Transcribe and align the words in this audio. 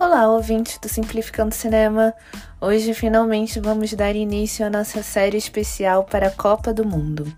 Olá, 0.00 0.28
ouvintes 0.28 0.78
do 0.78 0.88
Simplificando 0.88 1.54
Cinema! 1.54 2.12
Hoje 2.60 2.92
finalmente 2.94 3.60
vamos 3.60 3.92
dar 3.92 4.16
início 4.16 4.66
à 4.66 4.70
nossa 4.70 5.04
série 5.04 5.36
especial 5.36 6.02
para 6.02 6.26
a 6.26 6.32
Copa 6.32 6.74
do 6.74 6.84
Mundo. 6.84 7.32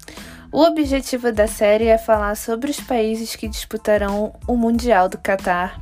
O 0.50 0.62
objetivo 0.62 1.30
da 1.30 1.46
série 1.46 1.88
é 1.88 1.98
falar 1.98 2.34
sobre 2.34 2.70
os 2.70 2.80
países 2.80 3.36
que 3.36 3.46
disputarão 3.46 4.34
o 4.48 4.56
Mundial 4.56 5.06
do 5.06 5.18
Catar 5.18 5.78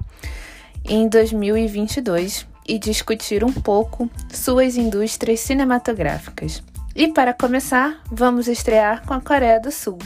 em 0.84 1.08
2022 1.08 2.46
e 2.66 2.78
discutir 2.78 3.44
um 3.44 3.52
pouco 3.52 4.10
suas 4.30 4.76
indústrias 4.76 5.40
cinematográficas. 5.40 6.62
E 6.94 7.08
para 7.08 7.32
começar, 7.32 8.02
vamos 8.10 8.48
estrear 8.48 9.06
com 9.06 9.14
a 9.14 9.20
Coreia 9.20 9.60
do 9.60 9.70
Sul 9.70 9.98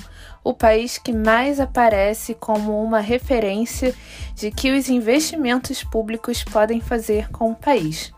o 0.44 0.52
país 0.52 0.98
que 0.98 1.12
mais 1.12 1.60
aparece 1.60 2.34
como 2.34 2.82
uma 2.82 2.98
referência 3.00 3.94
de 4.34 4.50
que 4.50 4.72
os 4.72 4.88
investimentos 4.88 5.84
públicos 5.84 6.42
podem 6.42 6.80
fazer 6.80 7.30
com 7.30 7.52
o 7.52 7.54
país. 7.54 8.12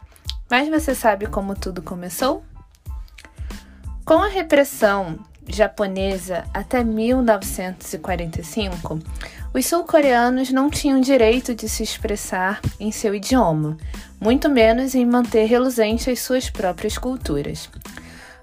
Mas 0.51 0.67
você 0.69 0.95
sabe 0.95 1.27
como 1.27 1.55
tudo 1.55 1.83
começou? 1.83 2.43
Com 4.05 4.23
a 4.23 4.29
repressão 4.29 5.19
japonesa 5.47 6.45
até 6.53 6.83
1945, 6.83 8.99
os 9.55 9.67
sul-coreanos 9.67 10.51
não 10.51 10.69
tinham 10.69 11.01
direito 11.01 11.55
de 11.55 11.69
se 11.69 11.85
expressar 11.85 12.61
em 12.81 12.91
seu 12.91 13.15
idioma, 13.15 13.77
muito 14.21 14.49
menos 14.49 14.97
em 14.97 15.07
manter 15.07 15.45
reluzente 15.45 16.11
as 16.11 16.19
suas 16.19 16.51
próprias 16.51 16.99
culturas. 16.99 17.71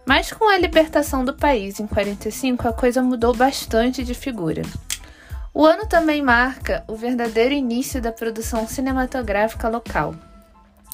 Mas 0.06 0.32
com 0.32 0.48
a 0.48 0.58
libertação 0.58 1.26
do 1.26 1.34
país 1.34 1.82
em 1.82 1.86
45, 1.86 2.66
a 2.66 2.72
coisa 2.72 3.02
mudou 3.02 3.36
bastante 3.36 4.06
de 4.06 4.14
figura. 4.14 4.62
O 5.54 5.66
ano 5.66 5.86
também 5.86 6.22
marca 6.22 6.82
o 6.88 6.96
verdadeiro 6.96 7.54
início 7.54 8.02
da 8.02 8.14
produção 8.14 8.66
cinematográfica 8.66 9.68
local, 9.68 10.16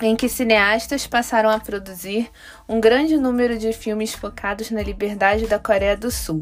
em 0.02 0.16
que 0.16 0.28
cineastas 0.28 1.06
passaram 1.06 1.52
a 1.52 1.60
produzir 1.60 2.32
um 2.68 2.82
grande 2.82 3.18
número 3.18 3.56
de 3.60 3.72
filmes 3.72 4.16
focados 4.16 4.72
na 4.72 4.82
liberdade 4.82 5.46
da 5.46 5.60
Coreia 5.60 5.96
do 5.96 6.10
Sul, 6.10 6.42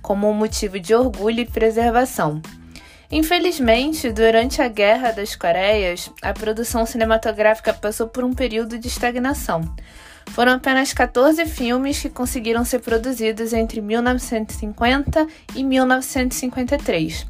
como 0.00 0.30
um 0.30 0.32
motivo 0.32 0.78
de 0.78 0.94
orgulho 0.94 1.40
e 1.40 1.44
preservação. 1.44 2.40
Infelizmente, 3.10 4.10
durante 4.10 4.60
a 4.60 4.68
Guerra 4.68 5.12
das 5.12 5.36
Coreias, 5.36 6.10
a 6.22 6.32
produção 6.32 6.84
cinematográfica 6.84 7.72
passou 7.72 8.08
por 8.08 8.24
um 8.24 8.34
período 8.34 8.78
de 8.78 8.88
estagnação, 8.88 9.62
foram 10.30 10.52
apenas 10.52 10.92
14 10.92 11.46
filmes 11.46 12.00
que 12.00 12.10
conseguiram 12.10 12.64
ser 12.64 12.80
produzidos 12.80 13.52
entre 13.52 13.80
1950 13.80 15.26
e 15.54 15.64
1953. 15.64 17.26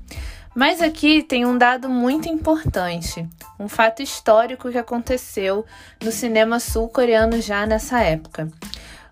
Mas 0.54 0.80
aqui 0.80 1.22
tem 1.22 1.44
um 1.44 1.56
dado 1.56 1.88
muito 1.88 2.28
importante, 2.28 3.28
um 3.60 3.69
fato 3.69 4.02
histórico 4.02 4.70
que 4.70 4.78
aconteceu 4.78 5.64
no 6.02 6.10
cinema 6.10 6.58
sul-coreano 6.58 7.41
já 7.41 7.66
nessa 7.66 8.00
época. 8.00 8.48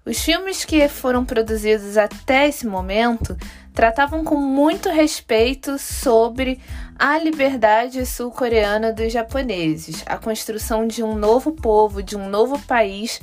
Os 0.06 0.22
filmes 0.22 0.64
que 0.64 0.88
foram 0.88 1.24
produzidos 1.24 1.96
até 1.96 2.48
esse 2.48 2.66
momento 2.66 3.36
tratavam 3.74 4.22
com 4.22 4.36
muito 4.36 4.88
respeito 4.88 5.76
sobre 5.78 6.60
a 6.96 7.18
liberdade 7.18 8.06
sul-coreana 8.06 8.92
dos 8.92 9.12
japoneses, 9.12 10.04
a 10.06 10.16
construção 10.16 10.86
de 10.86 11.02
um 11.02 11.16
novo 11.16 11.50
povo, 11.52 12.00
de 12.00 12.16
um 12.16 12.28
novo 12.28 12.58
país 12.60 13.20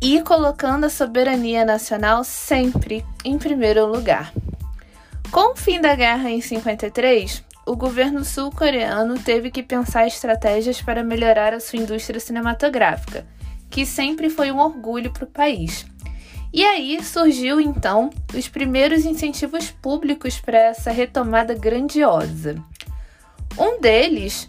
e 0.00 0.20
colocando 0.22 0.84
a 0.84 0.90
soberania 0.90 1.64
nacional 1.64 2.24
sempre 2.24 3.04
em 3.22 3.38
primeiro 3.38 3.86
lugar. 3.86 4.32
Com 5.30 5.52
o 5.52 5.56
fim 5.56 5.80
da 5.80 5.94
guerra 5.94 6.30
em 6.30 6.40
53, 6.40 7.44
o 7.66 7.76
governo 7.76 8.24
sul-coreano 8.24 9.18
teve 9.18 9.50
que 9.50 9.62
pensar 9.62 10.06
estratégias 10.06 10.80
para 10.80 11.04
melhorar 11.04 11.52
a 11.52 11.60
sua 11.60 11.78
indústria 11.78 12.18
cinematográfica, 12.18 13.26
que 13.70 13.86
sempre 13.86 14.28
foi 14.28 14.50
um 14.50 14.58
orgulho 14.58 15.12
para 15.12 15.24
o 15.24 15.30
país. 15.30 15.86
E 16.52 16.64
aí 16.64 17.02
surgiu 17.02 17.58
então 17.58 18.10
os 18.34 18.46
primeiros 18.46 19.06
incentivos 19.06 19.70
públicos 19.70 20.38
para 20.38 20.58
essa 20.58 20.90
retomada 20.90 21.54
grandiosa. 21.54 22.62
Um 23.58 23.80
deles 23.80 24.48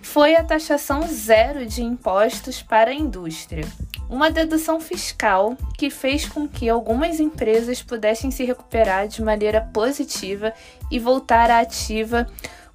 foi 0.00 0.36
a 0.36 0.44
taxação 0.44 1.02
zero 1.08 1.66
de 1.66 1.82
impostos 1.82 2.62
para 2.62 2.90
a 2.90 2.94
indústria, 2.94 3.64
uma 4.08 4.30
dedução 4.30 4.78
fiscal 4.78 5.56
que 5.76 5.90
fez 5.90 6.28
com 6.28 6.46
que 6.46 6.68
algumas 6.68 7.18
empresas 7.18 7.82
pudessem 7.82 8.30
se 8.30 8.44
recuperar 8.44 9.08
de 9.08 9.22
maneira 9.22 9.60
positiva 9.72 10.52
e 10.90 10.98
voltar 10.98 11.50
à 11.50 11.60
ativa 11.60 12.26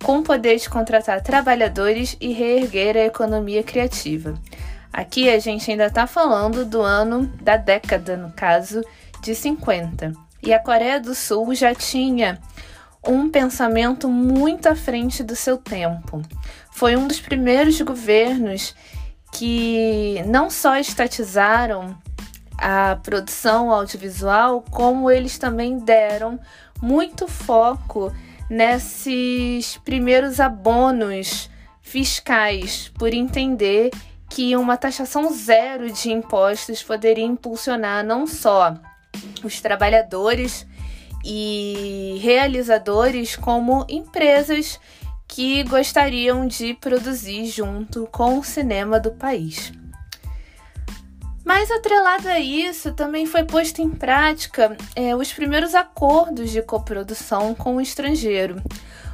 com 0.03 0.19
o 0.19 0.23
poder 0.23 0.57
de 0.57 0.69
contratar 0.69 1.21
trabalhadores 1.21 2.17
e 2.19 2.33
reerguer 2.33 2.97
a 2.97 3.05
economia 3.05 3.63
criativa. 3.63 4.33
Aqui 4.91 5.29
a 5.29 5.39
gente 5.39 5.69
ainda 5.69 5.87
está 5.87 6.07
falando 6.07 6.65
do 6.65 6.81
ano 6.81 7.27
da 7.41 7.57
década, 7.57 8.17
no 8.17 8.31
caso, 8.31 8.83
de 9.21 9.35
50. 9.35 10.13
E 10.41 10.53
a 10.53 10.59
Coreia 10.59 10.99
do 10.99 11.13
Sul 11.13 11.53
já 11.53 11.73
tinha 11.73 12.39
um 13.05 13.29
pensamento 13.29 14.09
muito 14.09 14.67
à 14.67 14.75
frente 14.75 15.23
do 15.23 15.35
seu 15.35 15.57
tempo. 15.57 16.21
Foi 16.71 16.95
um 16.95 17.07
dos 17.07 17.19
primeiros 17.19 17.79
governos 17.81 18.75
que 19.31 20.21
não 20.27 20.49
só 20.49 20.77
estatizaram 20.77 21.97
a 22.57 22.95
produção 22.95 23.71
audiovisual, 23.71 24.63
como 24.71 25.11
eles 25.11 25.37
também 25.37 25.77
deram 25.77 26.39
muito 26.81 27.27
foco 27.27 28.11
nesses 28.49 29.77
primeiros 29.77 30.39
abonos 30.39 31.49
fiscais, 31.81 32.91
por 32.97 33.13
entender 33.13 33.91
que 34.29 34.55
uma 34.55 34.77
taxação 34.77 35.31
zero 35.31 35.91
de 35.91 36.11
impostos 36.11 36.83
poderia 36.83 37.25
impulsionar 37.25 38.05
não 38.05 38.27
só 38.27 38.75
os 39.43 39.61
trabalhadores 39.61 40.65
e 41.23 42.17
realizadores, 42.21 43.35
como 43.35 43.85
empresas 43.89 44.79
que 45.27 45.63
gostariam 45.63 46.47
de 46.47 46.73
produzir 46.75 47.47
junto 47.47 48.07
com 48.07 48.39
o 48.39 48.43
cinema 48.43 48.99
do 48.99 49.11
país. 49.11 49.73
Mas 51.43 51.71
atrelado 51.71 52.27
a 52.27 52.39
isso, 52.39 52.93
também 52.93 53.25
foi 53.25 53.43
posto 53.43 53.81
em 53.81 53.89
prática 53.89 54.75
é, 54.95 55.15
os 55.15 55.31
primeiros 55.31 55.75
acordos 55.75 56.51
de 56.51 56.61
coprodução 56.61 57.55
com 57.55 57.77
o 57.77 57.81
estrangeiro, 57.81 58.61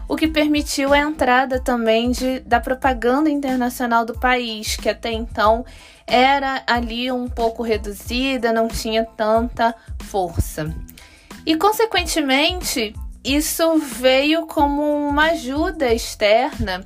o 0.08 0.16
que 0.16 0.28
permitiu 0.28 0.94
a 0.94 1.00
entrada 1.00 1.60
também 1.60 2.12
de, 2.12 2.40
da 2.42 2.60
propaganda 2.60 3.30
internacional 3.30 4.06
do 4.06 4.18
país, 4.20 4.76
que 4.76 4.90
até 4.90 5.12
então 5.12 5.66
era 6.06 6.64
ali 6.68 7.12
um 7.12 7.28
pouco 7.28 7.64
reduzida, 7.64 8.52
não 8.52 8.68
tinha 8.68 9.06
tanta 9.06 9.74
força. 10.04 10.74
E, 11.46 11.56
consequentemente, 11.56 12.94
isso 13.24 13.78
veio 13.78 14.46
como 14.48 14.82
uma 15.08 15.32
ajuda 15.32 15.94
externa 15.94 16.86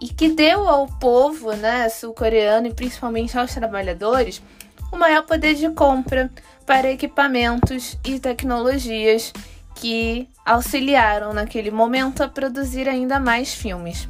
e 0.00 0.08
que 0.08 0.30
deu 0.30 0.68
ao 0.68 0.86
povo 0.86 1.52
né, 1.52 1.88
sul-coreano 1.88 2.66
e 2.66 2.74
principalmente 2.74 3.38
aos 3.38 3.54
trabalhadores 3.54 4.42
o 4.90 4.96
maior 4.96 5.22
poder 5.22 5.54
de 5.54 5.70
compra 5.70 6.30
para 6.66 6.90
equipamentos 6.90 7.96
e 8.04 8.18
tecnologias 8.18 9.32
que 9.82 10.28
auxiliaram 10.46 11.32
naquele 11.32 11.72
momento 11.72 12.22
a 12.22 12.28
produzir 12.28 12.88
ainda 12.88 13.18
mais 13.18 13.52
filmes. 13.52 14.08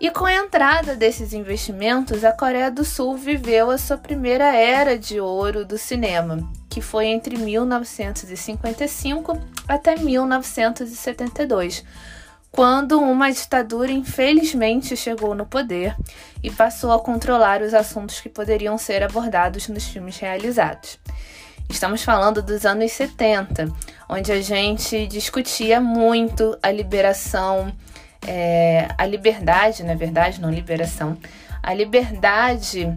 E 0.00 0.08
com 0.08 0.24
a 0.24 0.32
entrada 0.32 0.94
desses 0.94 1.32
investimentos, 1.32 2.22
a 2.22 2.30
Coreia 2.30 2.70
do 2.70 2.84
Sul 2.84 3.16
viveu 3.16 3.72
a 3.72 3.78
sua 3.78 3.98
primeira 3.98 4.54
era 4.54 4.96
de 4.96 5.18
ouro 5.18 5.64
do 5.64 5.76
cinema, 5.76 6.48
que 6.70 6.80
foi 6.80 7.06
entre 7.06 7.36
1955 7.36 9.36
até 9.66 9.96
1972, 9.96 11.84
quando 12.52 13.00
uma 13.00 13.32
ditadura 13.32 13.90
infelizmente 13.90 14.96
chegou 14.96 15.34
no 15.34 15.44
poder 15.44 15.96
e 16.40 16.52
passou 16.52 16.92
a 16.92 17.00
controlar 17.00 17.62
os 17.62 17.74
assuntos 17.74 18.20
que 18.20 18.28
poderiam 18.28 18.78
ser 18.78 19.02
abordados 19.02 19.66
nos 19.66 19.88
filmes 19.88 20.18
realizados. 20.18 21.00
Estamos 21.68 22.02
falando 22.02 22.42
dos 22.42 22.64
anos 22.64 22.90
70, 22.92 23.68
onde 24.08 24.32
a 24.32 24.40
gente 24.40 25.06
discutia 25.06 25.80
muito 25.80 26.58
a 26.62 26.72
liberação, 26.72 27.72
é, 28.26 28.88
a 28.96 29.04
liberdade, 29.04 29.84
na 29.84 29.94
verdade, 29.94 30.40
não 30.40 30.50
liberação, 30.50 31.16
a 31.62 31.74
liberdade 31.74 32.92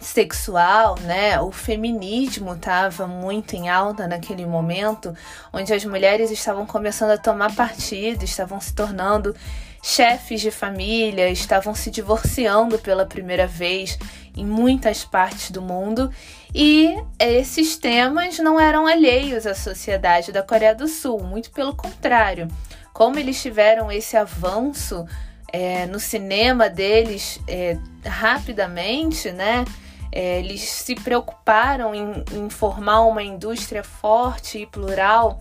sexual, 0.00 0.98
né? 1.00 1.40
O 1.40 1.50
feminismo 1.50 2.54
estava 2.54 3.06
muito 3.06 3.54
em 3.54 3.68
alta 3.68 4.06
naquele 4.06 4.46
momento, 4.46 5.14
onde 5.52 5.74
as 5.74 5.84
mulheres 5.84 6.30
estavam 6.30 6.64
começando 6.64 7.10
a 7.10 7.18
tomar 7.18 7.54
partido, 7.54 8.24
estavam 8.24 8.60
se 8.60 8.72
tornando 8.72 9.34
chefes 9.82 10.40
de 10.40 10.50
família 10.50 11.28
estavam 11.30 11.74
se 11.74 11.90
divorciando 11.90 12.78
pela 12.78 13.06
primeira 13.06 13.46
vez 13.46 13.98
em 14.36 14.44
muitas 14.44 15.04
partes 15.04 15.50
do 15.50 15.62
mundo 15.62 16.10
e 16.54 16.96
esses 17.18 17.76
temas 17.76 18.38
não 18.38 18.58
eram 18.58 18.86
alheios 18.86 19.46
à 19.46 19.54
sociedade 19.54 20.32
da 20.32 20.42
Coreia 20.42 20.74
do 20.74 20.88
Sul, 20.88 21.22
muito 21.22 21.50
pelo 21.50 21.74
contrário. 21.74 22.48
Como 22.92 23.18
eles 23.18 23.40
tiveram 23.40 23.90
esse 23.90 24.16
avanço 24.16 25.06
é, 25.52 25.86
no 25.86 26.00
cinema 26.00 26.68
deles 26.68 27.40
é, 27.46 27.78
rapidamente, 28.04 29.30
né? 29.30 29.64
É, 30.12 30.40
eles 30.40 30.62
se 30.62 30.96
preocuparam 30.96 31.94
em, 31.94 32.24
em 32.32 32.50
formar 32.50 33.02
uma 33.02 33.22
indústria 33.22 33.84
forte 33.84 34.58
e 34.58 34.66
plural. 34.66 35.40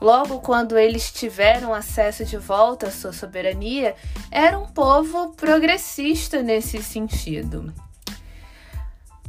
Logo 0.00 0.40
quando 0.40 0.78
eles 0.78 1.10
tiveram 1.10 1.74
acesso 1.74 2.24
de 2.24 2.36
volta 2.36 2.88
à 2.88 2.90
sua 2.90 3.12
soberania, 3.12 3.94
era 4.30 4.58
um 4.58 4.66
povo 4.66 5.32
progressista 5.34 6.42
nesse 6.42 6.82
sentido. 6.82 7.72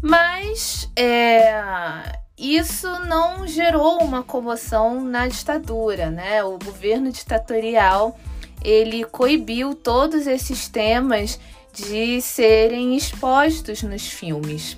Mas 0.01 0.89
é, 0.95 2.19
isso 2.37 2.87
não 3.05 3.47
gerou 3.47 3.99
uma 3.99 4.23
comoção 4.23 5.03
na 5.03 5.27
ditadura, 5.27 6.11
né? 6.11 6.43
O 6.43 6.59
governo 6.59 7.11
ditatorial 7.11 8.17
ele 8.63 9.03
coibiu 9.05 9.73
todos 9.73 10.27
esses 10.27 10.67
temas 10.67 11.39
de 11.73 12.21
serem 12.21 12.95
expostos 12.95 13.83
nos 13.83 14.07
filmes. 14.07 14.77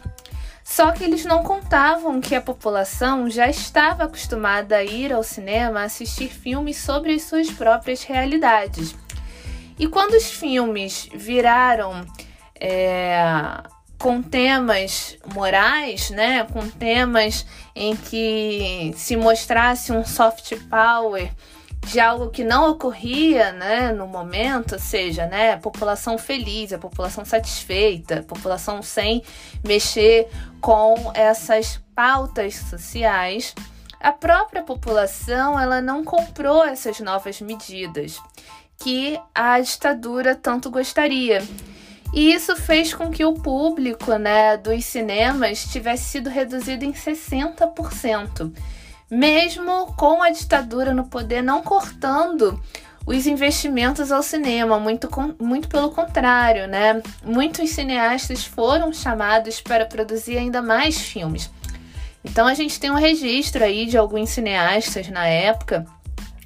Só 0.63 0.92
que 0.92 1.04
eles 1.04 1.25
não 1.25 1.44
contavam 1.44 2.21
que 2.21 2.36
a 2.36 2.42
população 2.42 3.30
já 3.30 3.48
estava 3.50 4.04
acostumada 4.04 4.77
a 4.77 4.83
ir 4.83 5.12
ao 5.12 5.24
cinema 5.24 5.83
assistir 5.83 6.30
filmes 6.30 6.77
sobre 6.77 7.16
as 7.16 7.24
suas 7.24 7.50
próprias 7.50 8.04
realidades. 8.04 8.95
E 9.80 9.88
quando 9.88 10.13
os 10.13 10.30
filmes 10.30 11.10
viraram 11.12 12.06
é, 12.60 13.18
com 14.00 14.22
temas 14.22 15.18
morais, 15.34 16.10
né, 16.10 16.46
com 16.46 16.68
temas 16.69 17.46
em 17.75 17.96
que 17.96 18.94
se 18.96 19.18
mostrasse 19.18 19.92
um 19.92 20.06
soft 20.06 20.56
power 20.69 21.30
de 21.86 22.00
algo 22.00 22.30
que 22.30 22.44
não 22.44 22.72
ocorria, 22.72 23.51
né, 23.51 23.92
no 23.92 24.07
momento, 24.07 24.74
ou 24.74 24.80
seja, 24.80 25.25
né, 25.28 25.54
a 25.54 25.57
população 25.57 26.18
feliz, 26.18 26.72
a 26.72 26.78
população 26.78 27.25
satisfeita, 27.25 28.19
a 28.19 28.24
população 28.24 28.81
sem 28.81 29.22
mexer 29.66 30.30
com 30.62 31.12
essas 31.13 31.81
pautas 31.94 32.56
sociais, 32.56 33.54
a 34.00 34.12
própria 34.13 34.63
população 34.63 35.60
ela 35.60 35.81
não 35.81 36.06
comprou 36.06 36.63
essas 36.63 37.02
novas 37.02 37.42
medidas 37.42 38.22
que 38.78 39.19
a 39.36 39.60
ditadura 39.60 40.36
tanto 40.36 40.69
gostaria. 40.69 41.42
E 42.14 42.34
isso 42.34 42.56
fez 42.56 42.94
com 42.94 43.12
que 43.12 43.24
o 43.24 43.34
público 43.34 44.16
né, 44.16 44.58
dos 44.58 44.84
cinemas 44.86 45.64
tivesse 45.66 46.06
sido 46.06 46.30
reduzido 46.30 46.84
em 46.84 46.92
60%, 46.92 48.52
mesmo 49.10 49.94
com 49.96 50.24
a 50.24 50.30
ditadura 50.32 50.94
no 50.94 51.06
poder 51.06 51.42
não 51.42 51.62
cortando 51.62 52.60
os 53.06 53.26
investimentos 53.26 54.12
ao 54.12 54.22
cinema, 54.22 54.80
muito, 54.80 55.10
muito 55.40 55.68
pelo 55.68 55.90
contrário, 55.90 56.68
né? 56.68 57.02
Muitos 57.24 57.72
cineastas 57.72 58.46
foram 58.46 58.94
chamados 58.94 59.62
para 59.62 59.86
produzir 59.86 60.38
ainda 60.38 60.62
mais 60.62 61.00
filmes. 61.00 61.50
Então 62.24 62.46
a 62.46 62.54
gente 62.54 62.80
tem 62.80 62.92
um 62.92 62.96
registro 62.96 63.64
aí 63.64 63.86
de 63.86 63.98
alguns 63.98 64.30
cineastas 64.30 65.08
na 65.10 65.26
época 65.26 65.86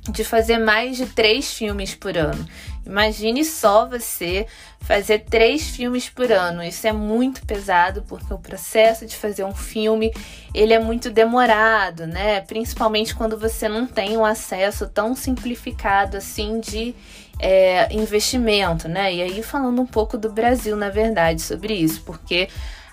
de 0.09 0.23
fazer 0.23 0.57
mais 0.57 0.97
de 0.97 1.05
três 1.05 1.53
filmes 1.53 1.95
por 1.95 2.17
ano. 2.17 2.45
Imagine 2.85 3.45
só 3.45 3.87
você 3.87 4.45
fazer 4.81 5.19
três 5.19 5.69
filmes 5.69 6.09
por 6.09 6.31
ano. 6.31 6.61
Isso 6.61 6.85
é 6.85 6.91
muito 6.91 7.45
pesado 7.45 8.03
porque 8.07 8.33
o 8.33 8.37
processo 8.37 9.05
de 9.05 9.15
fazer 9.15 9.43
um 9.45 9.55
filme 9.55 10.13
ele 10.53 10.73
é 10.73 10.79
muito 10.79 11.09
demorado, 11.09 12.05
né? 12.05 12.41
Principalmente 12.41 13.15
quando 13.15 13.37
você 13.37 13.69
não 13.69 13.87
tem 13.87 14.17
um 14.17 14.25
acesso 14.25 14.87
tão 14.87 15.15
simplificado 15.15 16.17
assim 16.17 16.59
de 16.59 16.93
é, 17.39 17.93
investimento, 17.93 18.87
né? 18.87 19.13
E 19.13 19.21
aí 19.21 19.41
falando 19.41 19.81
um 19.81 19.85
pouco 19.85 20.17
do 20.17 20.29
Brasil, 20.31 20.75
na 20.75 20.89
verdade, 20.89 21.41
sobre 21.41 21.73
isso, 21.73 22.01
porque 22.03 22.49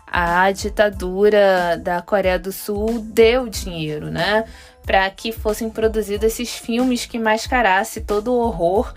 a 0.07 0.51
ditadura 0.51 1.77
da 1.77 2.03
Coreia 2.03 2.39
do 2.39 2.53
Sul 2.53 3.01
deu 3.01 3.49
dinheiro, 3.49 4.11
né? 4.11 4.45
Para 4.85 5.09
que 5.11 5.31
fossem 5.31 5.69
produzidos 5.69 6.27
esses 6.33 6.57
filmes 6.57 7.07
que 7.07 7.19
mascarasse 7.19 8.01
todo 8.01 8.33
o 8.33 8.41
horror 8.41 8.93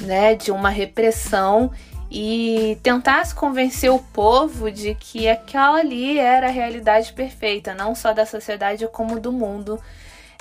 né, 0.00 0.34
de 0.34 0.50
uma 0.50 0.70
repressão 0.70 1.70
e 2.10 2.78
tentasse 2.82 3.34
convencer 3.34 3.90
o 3.90 3.98
povo 3.98 4.70
de 4.70 4.94
que 4.94 5.28
aquela 5.28 5.78
ali 5.78 6.18
era 6.18 6.46
a 6.46 6.52
realidade 6.52 7.12
perfeita, 7.12 7.74
não 7.74 7.94
só 7.94 8.12
da 8.12 8.24
sociedade 8.24 8.86
como 8.88 9.18
do 9.18 9.32
mundo 9.32 9.80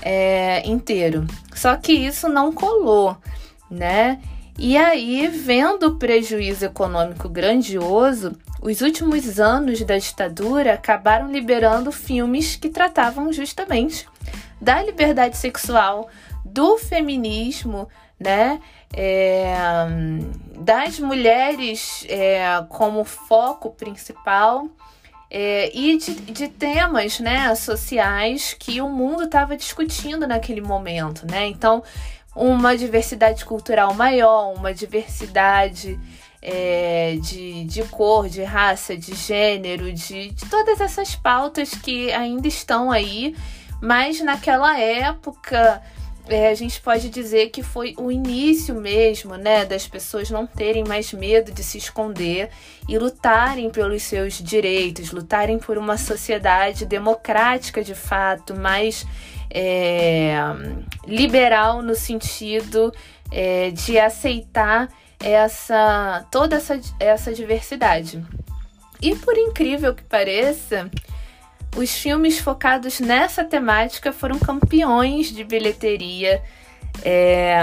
é, 0.01 0.67
inteiro. 0.67 1.25
Só 1.53 1.75
que 1.75 1.93
isso 1.93 2.29
não 2.29 2.51
colou, 2.51 3.17
né? 3.69 4.19
E 4.57 4.77
aí, 4.77 5.27
vendo 5.27 5.87
o 5.87 5.95
prejuízo 5.97 6.63
econômico 6.65 7.27
grandioso, 7.27 8.37
os 8.61 8.81
últimos 8.81 9.39
anos 9.39 9.81
da 9.81 9.97
ditadura 9.97 10.73
acabaram 10.73 11.29
liberando 11.29 11.91
filmes 11.91 12.55
que 12.55 12.69
tratavam 12.69 13.33
justamente 13.33 14.07
da 14.61 14.81
liberdade 14.81 15.35
sexual, 15.35 16.09
do 16.45 16.77
feminismo, 16.77 17.89
né? 18.17 18.61
É, 18.93 19.55
das 20.57 20.99
mulheres 20.99 22.05
é, 22.07 22.63
como 22.69 23.03
foco 23.03 23.71
principal 23.71 24.67
é, 25.29 25.69
e 25.77 25.97
de, 25.97 26.13
de, 26.13 26.47
temas 26.47 27.19
né, 27.19 27.53
sociais 27.55 28.55
que 28.57 28.79
o 28.81 28.89
mundo 28.89 29.23
estava 29.23 29.57
discutindo 29.57 30.25
naquele 30.27 30.61
momento. 30.61 31.29
Né? 31.29 31.47
Então, 31.47 31.83
uma 32.35 32.77
diversidade 32.77 33.43
cultural 33.43 33.93
maior, 33.93 34.53
uma 34.53 34.73
diversidade 34.73 35.99
é, 36.41 37.17
de, 37.21 37.63
de 37.65 37.83
cor, 37.85 38.29
de 38.29 38.43
raça, 38.43 38.95
de 38.95 39.15
gênero, 39.15 39.91
de, 39.91 40.31
de 40.31 40.45
todas 40.49 40.79
essas 40.79 41.15
pautas 41.15 41.71
que 41.71 42.13
ainda 42.13 42.47
estão 42.47 42.91
aí, 42.91 43.35
mas 43.81 44.21
naquela 44.21 44.79
época 44.79 45.81
é, 46.27 46.49
a 46.49 46.55
gente 46.55 46.81
pode 46.81 47.09
dizer 47.09 47.49
que 47.49 47.61
foi 47.61 47.93
o 47.97 48.11
início 48.11 48.73
mesmo, 48.75 49.35
né, 49.35 49.65
das 49.65 49.87
pessoas 49.87 50.29
não 50.29 50.47
terem 50.47 50.83
mais 50.83 51.13
medo 51.13 51.51
de 51.51 51.63
se 51.63 51.77
esconder 51.77 52.49
e 52.87 52.97
lutarem 52.97 53.69
pelos 53.69 54.03
seus 54.03 54.33
direitos, 54.41 55.11
lutarem 55.11 55.59
por 55.59 55.77
uma 55.77 55.97
sociedade 55.97 56.85
democrática 56.85 57.83
de 57.83 57.93
fato, 57.93 58.55
mais 58.55 59.05
é, 59.51 60.35
liberal 61.07 61.81
no 61.81 61.95
sentido 61.95 62.91
é, 63.31 63.71
de 63.71 63.99
aceitar 63.99 64.89
essa 65.19 66.25
toda 66.31 66.55
essa, 66.57 66.79
essa 66.99 67.33
diversidade. 67.33 68.23
E 69.01 69.15
por 69.15 69.37
incrível 69.37 69.93
que 69.93 70.03
pareça, 70.03 70.89
os 71.75 71.93
filmes 71.93 72.39
focados 72.39 72.99
nessa 72.99 73.43
temática 73.43 74.13
foram 74.13 74.39
campeões 74.39 75.27
de 75.27 75.43
bilheteria 75.43 76.41
é, 77.03 77.57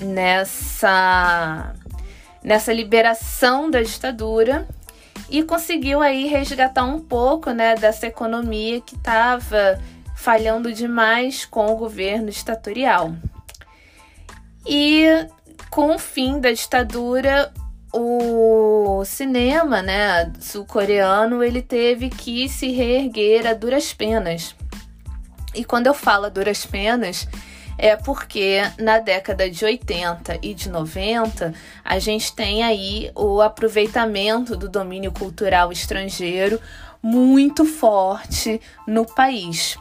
nessa, 0.00 1.74
nessa 2.42 2.72
liberação 2.72 3.70
da 3.70 3.82
ditadura 3.82 4.66
e 5.28 5.42
conseguiu 5.42 6.00
aí 6.00 6.26
resgatar 6.26 6.84
um 6.84 7.00
pouco 7.00 7.50
né, 7.50 7.74
dessa 7.74 8.06
economia 8.06 8.80
que 8.80 8.94
estava 8.94 9.80
falhando 10.16 10.72
demais 10.72 11.44
com 11.44 11.66
o 11.66 11.76
governo 11.76 12.30
ditatorial. 12.30 13.14
E 14.66 15.06
com 15.68 15.94
o 15.94 15.98
fim 15.98 16.40
da 16.40 16.50
ditadura, 16.52 17.52
o 17.96 19.04
cinema, 19.04 19.80
né, 19.80 20.32
sul-coreano, 20.40 21.44
ele 21.44 21.62
teve 21.62 22.10
que 22.10 22.48
se 22.48 22.72
reerguer 22.72 23.46
a 23.46 23.54
duras 23.54 23.92
penas. 23.92 24.56
E 25.54 25.64
quando 25.64 25.86
eu 25.86 25.94
falo 25.94 26.26
a 26.26 26.28
duras 26.28 26.66
penas, 26.66 27.28
é 27.78 27.94
porque 27.94 28.62
na 28.78 28.98
década 28.98 29.48
de 29.48 29.64
80 29.64 30.38
e 30.42 30.54
de 30.54 30.68
90 30.68 31.54
a 31.84 31.98
gente 32.00 32.34
tem 32.34 32.64
aí 32.64 33.12
o 33.14 33.40
aproveitamento 33.40 34.56
do 34.56 34.68
domínio 34.68 35.12
cultural 35.12 35.70
estrangeiro 35.70 36.60
muito 37.00 37.64
forte 37.64 38.60
no 38.86 39.04
país. 39.04 39.76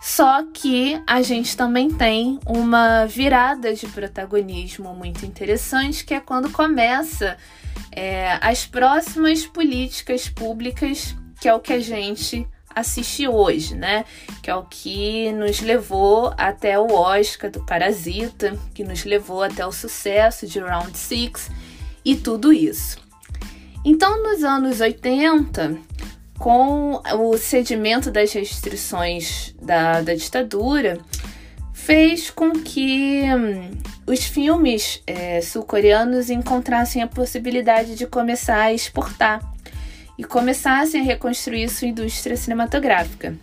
Só 0.00 0.42
que 0.52 1.00
a 1.06 1.20
gente 1.20 1.54
também 1.54 1.90
tem 1.90 2.40
uma 2.46 3.04
virada 3.04 3.74
de 3.74 3.86
protagonismo 3.86 4.94
muito 4.94 5.26
interessante, 5.26 6.04
que 6.04 6.14
é 6.14 6.20
quando 6.20 6.50
começa 6.50 7.36
é, 7.92 8.38
as 8.40 8.66
próximas 8.66 9.44
políticas 9.44 10.28
públicas, 10.28 11.14
que 11.38 11.48
é 11.48 11.54
o 11.54 11.60
que 11.60 11.74
a 11.74 11.80
gente 11.80 12.48
assiste 12.74 13.28
hoje, 13.28 13.74
né? 13.74 14.04
Que 14.42 14.50
é 14.50 14.54
o 14.54 14.62
que 14.62 15.32
nos 15.32 15.60
levou 15.60 16.32
até 16.38 16.78
o 16.78 16.92
Oscar 16.92 17.50
do 17.50 17.64
Parasita, 17.66 18.58
que 18.72 18.84
nos 18.84 19.04
levou 19.04 19.42
até 19.42 19.66
o 19.66 19.72
sucesso 19.72 20.46
de 20.46 20.60
Round 20.60 20.96
Six 20.96 21.50
e 22.04 22.16
tudo 22.16 22.52
isso. 22.52 22.98
Então, 23.84 24.22
nos 24.22 24.44
anos 24.44 24.80
80, 24.80 25.78
com 26.40 27.02
o 27.18 27.36
cedimento 27.36 28.10
das 28.10 28.32
restrições 28.32 29.54
da, 29.60 30.00
da 30.00 30.14
ditadura, 30.14 30.98
fez 31.74 32.30
com 32.30 32.52
que 32.52 33.24
hum, 33.24 33.70
os 34.06 34.24
filmes 34.24 35.02
é, 35.06 35.42
sul-coreanos 35.42 36.30
encontrassem 36.30 37.02
a 37.02 37.06
possibilidade 37.06 37.94
de 37.94 38.06
começar 38.06 38.62
a 38.62 38.72
exportar 38.72 39.52
e 40.16 40.24
começassem 40.24 41.02
a 41.02 41.04
reconstruir 41.04 41.68
sua 41.68 41.88
indústria 41.88 42.38
cinematográfica. 42.38 43.34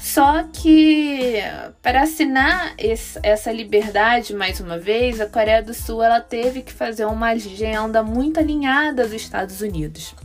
Só 0.00 0.42
que 0.52 1.36
para 1.80 2.02
assinar 2.02 2.74
esse, 2.78 3.16
essa 3.22 3.52
liberdade 3.52 4.34
mais 4.34 4.58
uma 4.58 4.76
vez, 4.76 5.20
a 5.20 5.26
Coreia 5.26 5.62
do 5.62 5.72
Sul 5.72 6.02
ela 6.02 6.20
teve 6.20 6.62
que 6.62 6.72
fazer 6.72 7.04
uma 7.04 7.28
agenda 7.28 8.02
muito 8.02 8.40
alinhada 8.40 9.04
dos 9.04 9.12
Estados 9.12 9.60
Unidos. 9.60 10.16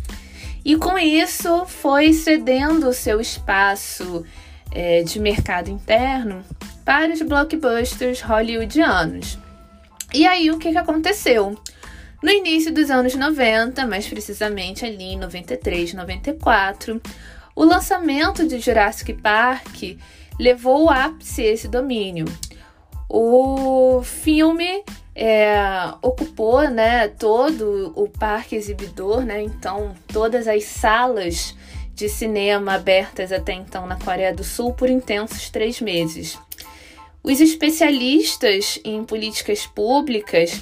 E 0.67 0.75
com 0.75 0.97
isso 0.97 1.65
foi 1.65 2.11
cedendo 2.11 2.89
o 2.89 2.93
seu 2.93 3.21
espaço 3.21 4.25
é, 4.69 5.01
de 5.01 5.17
mercado 5.17 5.69
interno 5.69 6.43
para 6.83 7.13
os 7.13 7.21
blockbusters 7.21 8.19
hollywoodianos. 8.19 9.39
E 10.13 10.27
aí 10.27 10.51
o 10.51 10.57
que, 10.57 10.73
que 10.73 10.77
aconteceu? 10.77 11.57
No 12.21 12.29
início 12.29 12.73
dos 12.73 12.91
anos 12.91 13.15
90, 13.15 13.87
mais 13.87 14.07
precisamente 14.07 14.83
ali 14.83 15.13
em 15.13 15.17
93, 15.17 15.93
94, 15.93 17.01
o 17.55 17.63
lançamento 17.63 18.45
de 18.45 18.59
Jurassic 18.59 19.13
Park 19.13 19.97
levou 20.37 20.83
o 20.83 20.89
ápice 20.89 21.43
esse 21.43 21.69
domínio. 21.69 22.25
O 23.07 24.01
filme 24.03 24.83
é, 25.19 25.57
ocupou 26.03 26.69
né, 26.69 27.07
todo 27.07 27.91
o 27.95 28.07
parque 28.07 28.55
exibidor, 28.55 29.21
né, 29.21 29.41
então 29.41 29.95
todas 30.07 30.47
as 30.47 30.63
salas 30.65 31.55
de 31.95 32.07
cinema 32.07 32.75
abertas 32.75 33.31
até 33.31 33.53
então 33.53 33.87
na 33.87 33.95
Coreia 33.95 34.31
do 34.31 34.43
Sul 34.43 34.73
por 34.73 34.87
intensos 34.87 35.49
três 35.49 35.81
meses. 35.81 36.37
Os 37.23 37.41
especialistas 37.41 38.79
em 38.85 39.03
políticas 39.03 39.65
públicas 39.65 40.61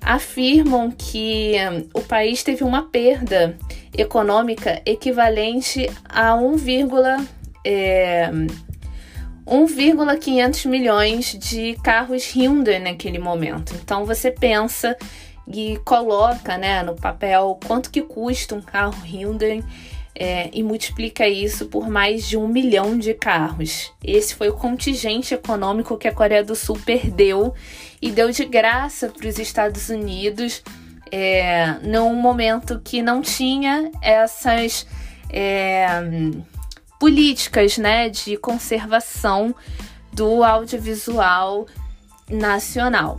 afirmam 0.00 0.90
que 0.90 1.56
hum, 1.70 1.86
o 1.92 2.00
país 2.00 2.42
teve 2.42 2.64
uma 2.64 2.88
perda 2.88 3.58
econômica 3.96 4.80
equivalente 4.86 5.90
a 6.08 6.34
1, 6.34 6.56
é, 7.66 8.30
1,500 9.50 10.66
milhões 10.66 11.36
de 11.38 11.76
carros 11.82 12.24
Hyundai 12.34 12.78
naquele 12.78 13.18
momento. 13.18 13.74
Então 13.74 14.06
você 14.06 14.30
pensa 14.30 14.96
e 15.46 15.78
coloca 15.84 16.56
né, 16.56 16.82
no 16.82 16.94
papel 16.94 17.58
quanto 17.66 17.90
que 17.90 18.02
custa 18.02 18.54
um 18.54 18.62
carro 18.62 19.02
Hyundai 19.04 19.64
é, 20.14 20.50
e 20.52 20.62
multiplica 20.62 21.26
isso 21.26 21.66
por 21.66 21.88
mais 21.88 22.28
de 22.28 22.36
um 22.36 22.46
milhão 22.46 22.96
de 22.96 23.14
carros. 23.14 23.92
Esse 24.04 24.34
foi 24.34 24.48
o 24.48 24.54
contingente 24.54 25.34
econômico 25.34 25.96
que 25.96 26.06
a 26.06 26.14
Coreia 26.14 26.44
do 26.44 26.54
Sul 26.54 26.78
perdeu 26.84 27.52
e 28.00 28.10
deu 28.10 28.30
de 28.30 28.44
graça 28.44 29.08
para 29.08 29.28
os 29.28 29.38
Estados 29.38 29.88
Unidos 29.88 30.62
é, 31.10 31.76
num 31.82 32.14
momento 32.14 32.80
que 32.84 33.02
não 33.02 33.20
tinha 33.20 33.90
essas 34.00 34.86
é, 35.28 35.86
políticas 37.00 37.78
né, 37.78 38.10
de 38.10 38.36
conservação 38.36 39.54
do 40.12 40.44
audiovisual 40.44 41.66
nacional. 42.28 43.18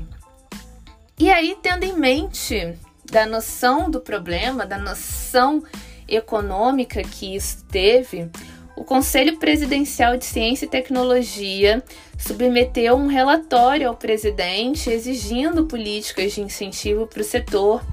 E 1.19 1.29
aí, 1.31 1.57
tendo 1.61 1.83
em 1.83 1.93
mente 1.97 2.77
da 3.11 3.25
noção 3.25 3.89
do 3.89 4.00
problema, 4.00 4.65
da 4.65 4.77
noção 4.77 5.63
econômica 6.07 7.01
que 7.01 7.35
isso 7.35 7.65
teve, 7.65 8.29
o 8.75 8.83
Conselho 8.83 9.38
Presidencial 9.38 10.15
de 10.15 10.25
Ciência 10.25 10.65
e 10.65 10.69
Tecnologia 10.69 11.83
submeteu 12.17 12.95
um 12.95 13.07
relatório 13.07 13.89
ao 13.89 13.95
presidente 13.95 14.89
exigindo 14.89 15.65
políticas 15.65 16.33
de 16.33 16.41
incentivo 16.41 17.07
para 17.07 17.21
o 17.21 17.25
setor 17.25 17.83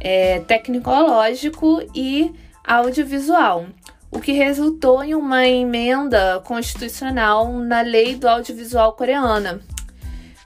é, 0.00 0.38
tecnológico 0.40 1.82
e 1.94 2.32
audiovisual, 2.64 3.66
o 4.10 4.20
que 4.20 4.32
resultou 4.32 5.02
em 5.02 5.14
uma 5.14 5.46
emenda 5.46 6.40
constitucional 6.44 7.52
na 7.52 7.80
lei 7.80 8.14
do 8.14 8.28
audiovisual 8.28 8.92
coreana. 8.92 9.60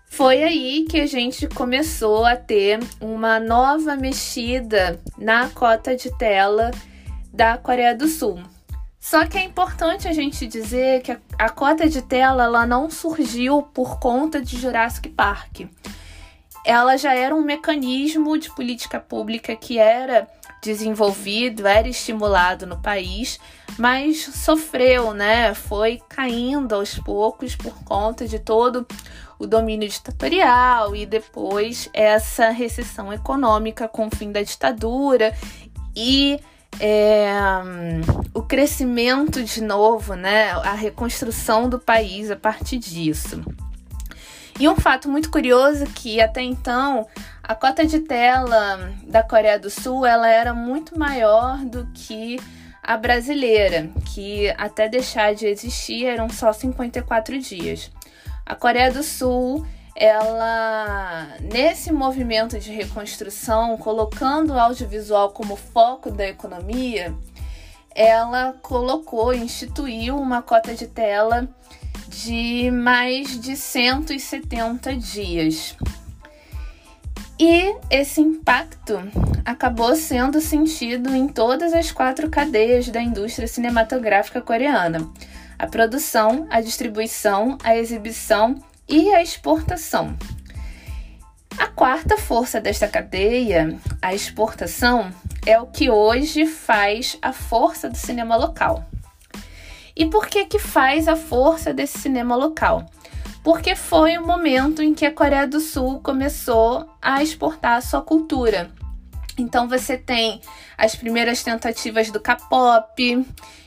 Foi 0.07 0.43
aí 0.43 0.87
que 0.89 1.01
a 1.01 1.07
gente 1.07 1.47
começou 1.47 2.25
a 2.25 2.37
ter 2.37 2.81
uma 3.01 3.39
nova 3.39 3.95
mexida 3.97 5.01
na 5.17 5.49
cota 5.49 5.95
de 5.97 6.11
tela 6.19 6.71
da 7.33 7.57
Coreia 7.57 7.95
do 7.95 8.09
Sul. 8.09 8.43
Só 8.99 9.25
que 9.25 9.39
é 9.39 9.45
importante 9.45 10.07
a 10.07 10.13
gente 10.13 10.47
dizer 10.47 11.01
que 11.03 11.13
a, 11.13 11.21
a 11.39 11.49
cota 11.49 11.89
de 11.89 12.03
tela 12.03 12.45
ela 12.45 12.67
não 12.67 12.91
surgiu 12.91 13.63
por 13.63 13.99
conta 13.99 14.43
de 14.43 14.59
Jurassic 14.59 15.09
Park. 15.09 15.61
Ela 16.67 16.99
já 16.99 17.15
era 17.15 17.35
um 17.35 17.43
mecanismo 17.43 18.37
de 18.37 18.55
política 18.55 19.01
pública 19.01 19.57
que 19.57 19.79
era 19.79 20.29
desenvolvido, 20.63 21.67
era 21.67 21.89
estimulado 21.89 22.67
no 22.67 22.79
país, 22.81 23.41
mas 23.79 24.19
sofreu, 24.19 25.15
né? 25.15 25.55
Foi 25.55 26.01
caindo 26.09 26.75
aos 26.75 26.99
poucos 26.99 27.57
por 27.57 27.75
conta 27.85 28.27
de 28.27 28.39
todo 28.39 28.87
o 29.39 29.47
domínio 29.47 29.89
ditatorial 29.89 30.95
e 30.95 31.07
depois 31.07 31.89
essa 31.95 32.51
recessão 32.51 33.11
econômica 33.13 33.89
com 33.89 34.07
o 34.07 34.11
fim 34.15 34.31
da 34.31 34.43
ditadura 34.43 35.35
e 35.97 36.39
é, 36.79 37.27
o 38.35 38.43
crescimento 38.43 39.43
de 39.43 39.63
novo, 39.63 40.15
né, 40.15 40.51
a 40.53 40.75
reconstrução 40.75 41.69
do 41.69 41.79
país 41.79 42.31
a 42.31 42.37
partir 42.37 42.79
disso. 42.79 43.43
E 44.59 44.69
um 44.69 44.77
fato 44.77 45.09
muito 45.09 45.31
curioso 45.31 45.87
que 45.87 46.21
até 46.21 46.43
então 46.43 47.07
a 47.51 47.55
cota 47.57 47.85
de 47.85 47.99
tela 47.99 48.93
da 49.09 49.25
Coreia 49.25 49.59
do 49.59 49.69
Sul 49.69 50.07
ela 50.07 50.29
era 50.29 50.55
muito 50.55 50.97
maior 50.97 51.59
do 51.65 51.85
que 51.93 52.39
a 52.81 52.97
brasileira, 52.97 53.91
que 54.15 54.49
até 54.51 54.89
deixar 54.89 55.35
de 55.35 55.49
existir 55.49 56.07
eram 56.07 56.31
só 56.31 56.53
54 56.53 57.41
dias. 57.41 57.91
A 58.47 58.55
Coreia 58.55 58.93
do 58.93 59.03
Sul 59.03 59.67
ela 59.97 61.27
nesse 61.41 61.93
movimento 61.93 62.57
de 62.57 62.71
reconstrução, 62.71 63.77
colocando 63.79 64.53
o 64.53 64.59
audiovisual 64.61 65.31
como 65.31 65.57
foco 65.57 66.09
da 66.09 66.29
economia, 66.29 67.13
ela 67.93 68.55
colocou, 68.63 69.35
instituiu 69.35 70.17
uma 70.17 70.41
cota 70.41 70.73
de 70.73 70.87
tela 70.87 71.49
de 72.07 72.71
mais 72.71 73.41
de 73.41 73.57
170 73.57 74.95
dias. 74.95 75.77
E 77.43 77.75
esse 77.89 78.21
impacto 78.21 79.01
acabou 79.47 79.97
sendo 79.97 80.43
sentido 80.43 81.17
em 81.17 81.27
todas 81.27 81.73
as 81.73 81.91
quatro 81.91 82.29
cadeias 82.29 82.91
da 82.91 83.01
indústria 83.01 83.49
cinematográfica 83.49 84.43
coreana: 84.43 85.11
a 85.59 85.67
produção, 85.67 86.47
a 86.51 86.61
distribuição, 86.61 87.57
a 87.65 87.75
exibição 87.75 88.63
e 88.87 89.15
a 89.15 89.23
exportação. 89.23 90.15
A 91.59 91.67
quarta 91.67 92.19
força 92.19 92.61
desta 92.61 92.87
cadeia, 92.87 93.75
a 94.03 94.15
exportação, 94.15 95.11
é 95.47 95.59
o 95.59 95.67
que 95.67 95.89
hoje 95.89 96.45
faz 96.45 97.17
a 97.23 97.33
força 97.33 97.89
do 97.89 97.97
cinema 97.97 98.37
local. 98.37 98.85
E 99.97 100.05
por 100.05 100.27
que 100.27 100.45
que 100.45 100.59
faz 100.59 101.09
a 101.09 101.17
força 101.17 101.73
desse 101.73 102.01
cinema 102.01 102.37
local? 102.37 102.85
Porque 103.43 103.75
foi 103.75 104.19
o 104.19 104.27
momento 104.27 104.83
em 104.83 104.93
que 104.93 105.07
a 105.07 105.13
Coreia 105.13 105.47
do 105.47 105.61
Sul 105.61 106.01
começou 106.01 106.89
a 107.01 107.23
exportar 107.23 107.79
a 107.79 107.81
sua 107.81 108.03
cultura. 108.03 108.71
Então 109.39 109.67
você 109.67 109.97
tem 109.97 110.41
as 110.77 110.95
primeiras 110.95 111.43
tentativas 111.43 112.11
do 112.11 112.21
K-pop 112.21 113.27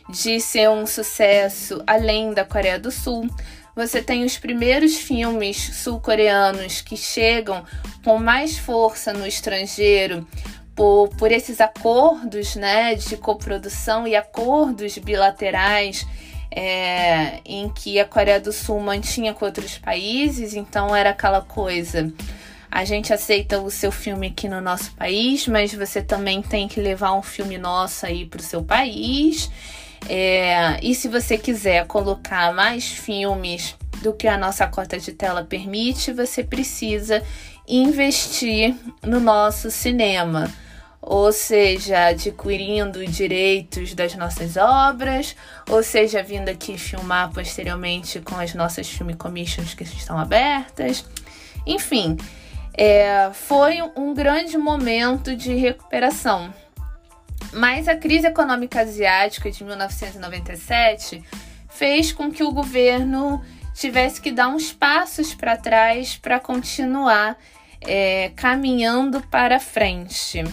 de 0.09 0.39
ser 0.39 0.69
um 0.69 0.85
sucesso 0.85 1.81
além 1.87 2.33
da 2.33 2.45
Coreia 2.45 2.79
do 2.79 2.91
Sul. 2.91 3.27
Você 3.75 4.03
tem 4.03 4.23
os 4.23 4.37
primeiros 4.37 4.97
filmes 4.97 5.57
sul-coreanos 5.57 6.81
que 6.81 6.95
chegam 6.95 7.65
com 8.03 8.19
mais 8.19 8.57
força 8.57 9.11
no 9.11 9.25
estrangeiro 9.25 10.27
por, 10.75 11.09
por 11.17 11.31
esses 11.31 11.59
acordos 11.59 12.55
né, 12.55 12.93
de 12.93 13.17
coprodução 13.17 14.07
e 14.07 14.15
acordos 14.15 14.97
bilaterais 14.99 16.05
é, 16.55 17.41
em 17.45 17.67
que 17.69 17.99
a 17.99 18.05
Coreia 18.05 18.39
do 18.39 18.53
Sul 18.53 18.79
mantinha 18.79 19.33
com 19.33 19.45
outros 19.45 19.77
países, 19.77 20.53
então 20.53 20.95
era 20.95 21.09
aquela 21.09 21.41
coisa. 21.41 22.13
A 22.71 22.85
gente 22.85 23.13
aceita 23.13 23.59
o 23.59 23.69
seu 23.69 23.91
filme 23.91 24.27
aqui 24.27 24.47
no 24.47 24.61
nosso 24.61 24.91
país, 24.93 25.47
mas 25.47 25.73
você 25.73 26.01
também 26.01 26.41
tem 26.41 26.67
que 26.67 26.79
levar 26.79 27.13
um 27.13 27.21
filme 27.21 27.57
nosso 27.57 28.05
aí 28.05 28.25
para 28.25 28.39
o 28.39 28.43
seu 28.43 28.63
país. 28.63 29.49
É, 30.09 30.79
e 30.81 30.93
se 30.93 31.07
você 31.07 31.37
quiser 31.37 31.85
colocar 31.87 32.53
mais 32.53 32.85
filmes 32.85 33.75
do 34.01 34.13
que 34.13 34.27
a 34.27 34.37
nossa 34.37 34.67
cota 34.67 34.99
de 34.99 35.11
tela 35.11 35.43
permite, 35.43 36.11
você 36.11 36.43
precisa 36.43 37.23
investir 37.67 38.75
no 39.01 39.19
nosso 39.19 39.71
cinema, 39.71 40.51
ou 41.05 41.33
seja, 41.33 42.07
adquirindo 42.07 43.05
direitos 43.05 43.93
das 43.93 44.15
nossas 44.15 44.55
obras, 44.55 45.35
ou 45.69 45.83
seja, 45.83 46.23
vindo 46.23 46.47
aqui 46.47 46.77
filmar 46.77 47.29
posteriormente 47.33 48.21
com 48.21 48.35
as 48.35 48.53
nossas 48.53 48.89
film 48.89 49.11
commissions 49.11 49.73
que 49.73 49.83
estão 49.83 50.17
abertas. 50.17 51.05
Enfim, 51.67 52.17
é, 52.73 53.29
foi 53.33 53.81
um 53.97 54.13
grande 54.13 54.57
momento 54.57 55.35
de 55.35 55.53
recuperação. 55.53 56.53
Mas 57.51 57.89
a 57.89 57.95
crise 57.97 58.27
econômica 58.27 58.79
asiática 58.79 59.51
de 59.51 59.61
1997 59.61 61.21
fez 61.69 62.13
com 62.13 62.31
que 62.31 62.43
o 62.43 62.51
governo 62.51 63.43
tivesse 63.75 64.21
que 64.21 64.31
dar 64.31 64.47
uns 64.47 64.71
passos 64.71 65.35
para 65.35 65.57
trás 65.57 66.15
para 66.15 66.39
continuar 66.39 67.37
é, 67.81 68.31
caminhando 68.37 69.21
para 69.23 69.59
frente. 69.59 70.43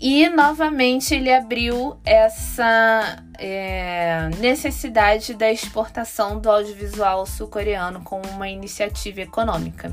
E 0.00 0.28
novamente 0.28 1.12
ele 1.12 1.32
abriu 1.32 1.98
essa 2.04 3.20
é, 3.36 4.30
necessidade 4.38 5.34
da 5.34 5.50
exportação 5.50 6.38
do 6.38 6.48
audiovisual 6.48 7.26
sul-coreano 7.26 8.00
como 8.02 8.28
uma 8.28 8.48
iniciativa 8.48 9.22
econômica. 9.22 9.92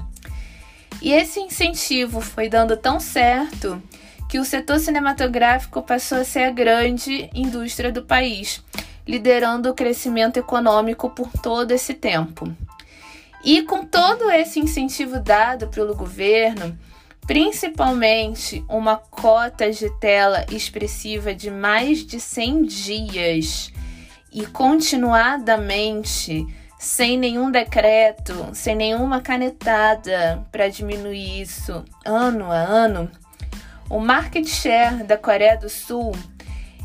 E 1.02 1.12
esse 1.12 1.40
incentivo 1.40 2.22
foi 2.22 2.48
dando 2.48 2.78
tão 2.78 3.00
certo 3.00 3.82
que 4.30 4.38
o 4.38 4.46
setor 4.46 4.80
cinematográfico 4.80 5.82
passou 5.82 6.20
a 6.20 6.24
ser 6.24 6.44
a 6.44 6.52
grande 6.52 7.30
indústria 7.34 7.92
do 7.92 8.04
país, 8.04 8.64
liderando 9.08 9.70
o 9.70 9.74
crescimento 9.74 10.38
econômico 10.38 11.10
por 11.10 11.32
todo 11.42 11.72
esse 11.72 11.96
tempo. 11.96 12.52
E 13.44 13.64
com 13.64 13.86
todo 13.86 14.30
esse 14.32 14.60
incentivo 14.60 15.20
dado 15.20 15.68
pelo 15.68 15.96
governo, 15.96 16.78
principalmente 17.26 18.64
uma 18.70 18.98
cota 18.98 19.72
de 19.72 19.90
tela 20.00 20.46
expressiva 20.52 21.34
de 21.34 21.50
mais 21.50 22.06
de 22.06 22.20
100 22.20 22.64
dias 22.64 23.72
e 24.32 24.46
continuadamente, 24.46 26.46
sem 26.78 27.18
nenhum 27.18 27.50
decreto, 27.50 28.50
sem 28.54 28.76
nenhuma 28.76 29.22
canetada 29.22 30.46
para 30.52 30.68
diminuir 30.68 31.42
isso 31.42 31.84
ano 32.06 32.52
a 32.52 32.58
ano, 32.58 33.10
o 33.90 34.00
market 34.00 34.46
share 34.46 35.04
da 35.04 35.18
Coreia 35.18 35.58
do 35.58 35.70
Sul 35.70 36.12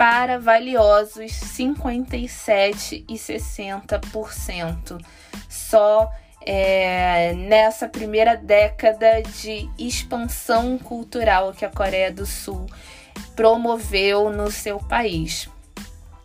para 0.00 0.38
valiosos 0.38 1.30
57 1.30 3.04
e 3.06 3.14
60%. 3.16 4.98
Só 5.46 6.10
é, 6.40 7.34
nessa 7.34 7.86
primeira 7.86 8.34
década 8.34 9.20
de 9.20 9.68
expansão 9.78 10.78
cultural 10.78 11.52
que 11.52 11.66
a 11.66 11.70
Coreia 11.70 12.10
do 12.10 12.24
Sul 12.24 12.64
promoveu 13.36 14.30
no 14.30 14.50
seu 14.50 14.78
país. 14.78 15.50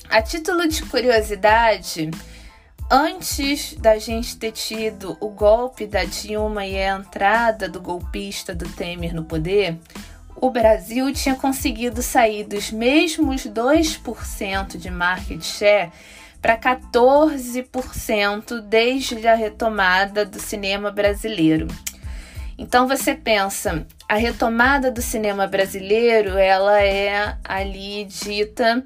A 0.10 0.22
título 0.22 0.70
de 0.70 0.82
curiosidade, 0.86 2.10
Antes 2.90 3.74
da 3.74 3.98
gente 3.98 4.38
ter 4.38 4.52
tido 4.52 5.18
o 5.20 5.28
golpe 5.28 5.88
da 5.88 6.06
Dilma 6.06 6.66
e 6.68 6.82
a 6.82 6.96
entrada 6.96 7.68
do 7.68 7.82
golpista 7.82 8.54
do 8.54 8.70
Temer 8.70 9.14
no 9.14 9.26
poder, 9.26 9.80
o 10.40 10.50
Brasil 10.50 11.12
tinha 11.14 11.36
conseguido 11.36 12.02
sair 12.02 12.44
dos 12.44 12.72
mesmos 12.72 13.48
2% 13.48 14.78
de 14.78 14.92
market 14.92 15.42
share 15.42 15.92
para 16.42 16.58
14% 16.58 18.62
desde 18.62 19.28
a 19.28 19.34
retomada 19.34 20.26
do 20.26 20.40
cinema 20.40 20.92
brasileiro. 20.92 21.68
Então 22.58 22.88
você 22.88 23.16
pensa, 23.16 23.86
a 24.08 24.16
retomada 24.16 24.92
do 24.92 25.02
cinema 25.02 25.48
brasileiro, 25.48 26.38
ela 26.38 26.82
é 26.82 27.36
ali 27.44 28.06
dita 28.06 28.84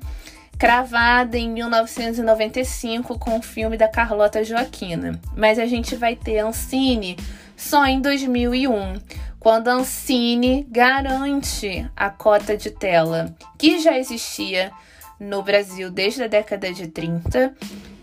cravada 0.57 1.37
em 1.37 1.49
1995 1.49 3.19
com 3.19 3.37
o 3.37 3.41
filme 3.41 3.77
da 3.77 3.87
Carlota 3.87 4.43
Joaquina. 4.43 5.19
Mas 5.35 5.59
a 5.59 5.65
gente 5.65 5.95
vai 5.95 6.15
ter 6.15 6.39
Ancine 6.39 7.17
só 7.55 7.85
em 7.85 8.01
2001, 8.01 8.95
quando 9.39 9.69
a 9.69 9.73
Ancine 9.73 10.67
garante 10.69 11.89
a 11.95 12.09
cota 12.09 12.57
de 12.57 12.71
tela, 12.71 13.33
que 13.57 13.79
já 13.79 13.97
existia 13.97 14.71
no 15.19 15.41
Brasil 15.41 15.89
desde 15.89 16.23
a 16.23 16.27
década 16.27 16.71
de 16.73 16.87
30, 16.87 17.53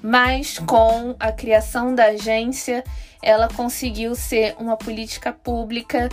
mas 0.03 0.59
com 0.59 1.15
a 1.19 1.33
criação 1.33 1.95
da 1.95 2.07
agência, 2.07 2.83
ela 3.23 3.49
conseguiu 3.49 4.15
ser 4.15 4.55
uma 4.59 4.77
política 4.77 5.33
pública 5.33 6.09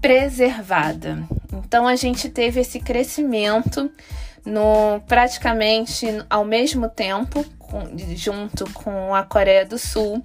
preservada. 0.00 1.22
Então 1.52 1.86
a 1.86 1.96
gente 1.96 2.28
teve 2.28 2.60
esse 2.60 2.78
crescimento 2.78 3.90
no 4.44 5.00
praticamente 5.06 6.06
ao 6.30 6.44
mesmo 6.44 6.88
tempo, 6.88 7.44
com, 7.58 7.88
junto 8.14 8.70
com 8.72 9.14
a 9.14 9.22
Coreia 9.22 9.64
do 9.64 9.78
Sul, 9.78 10.24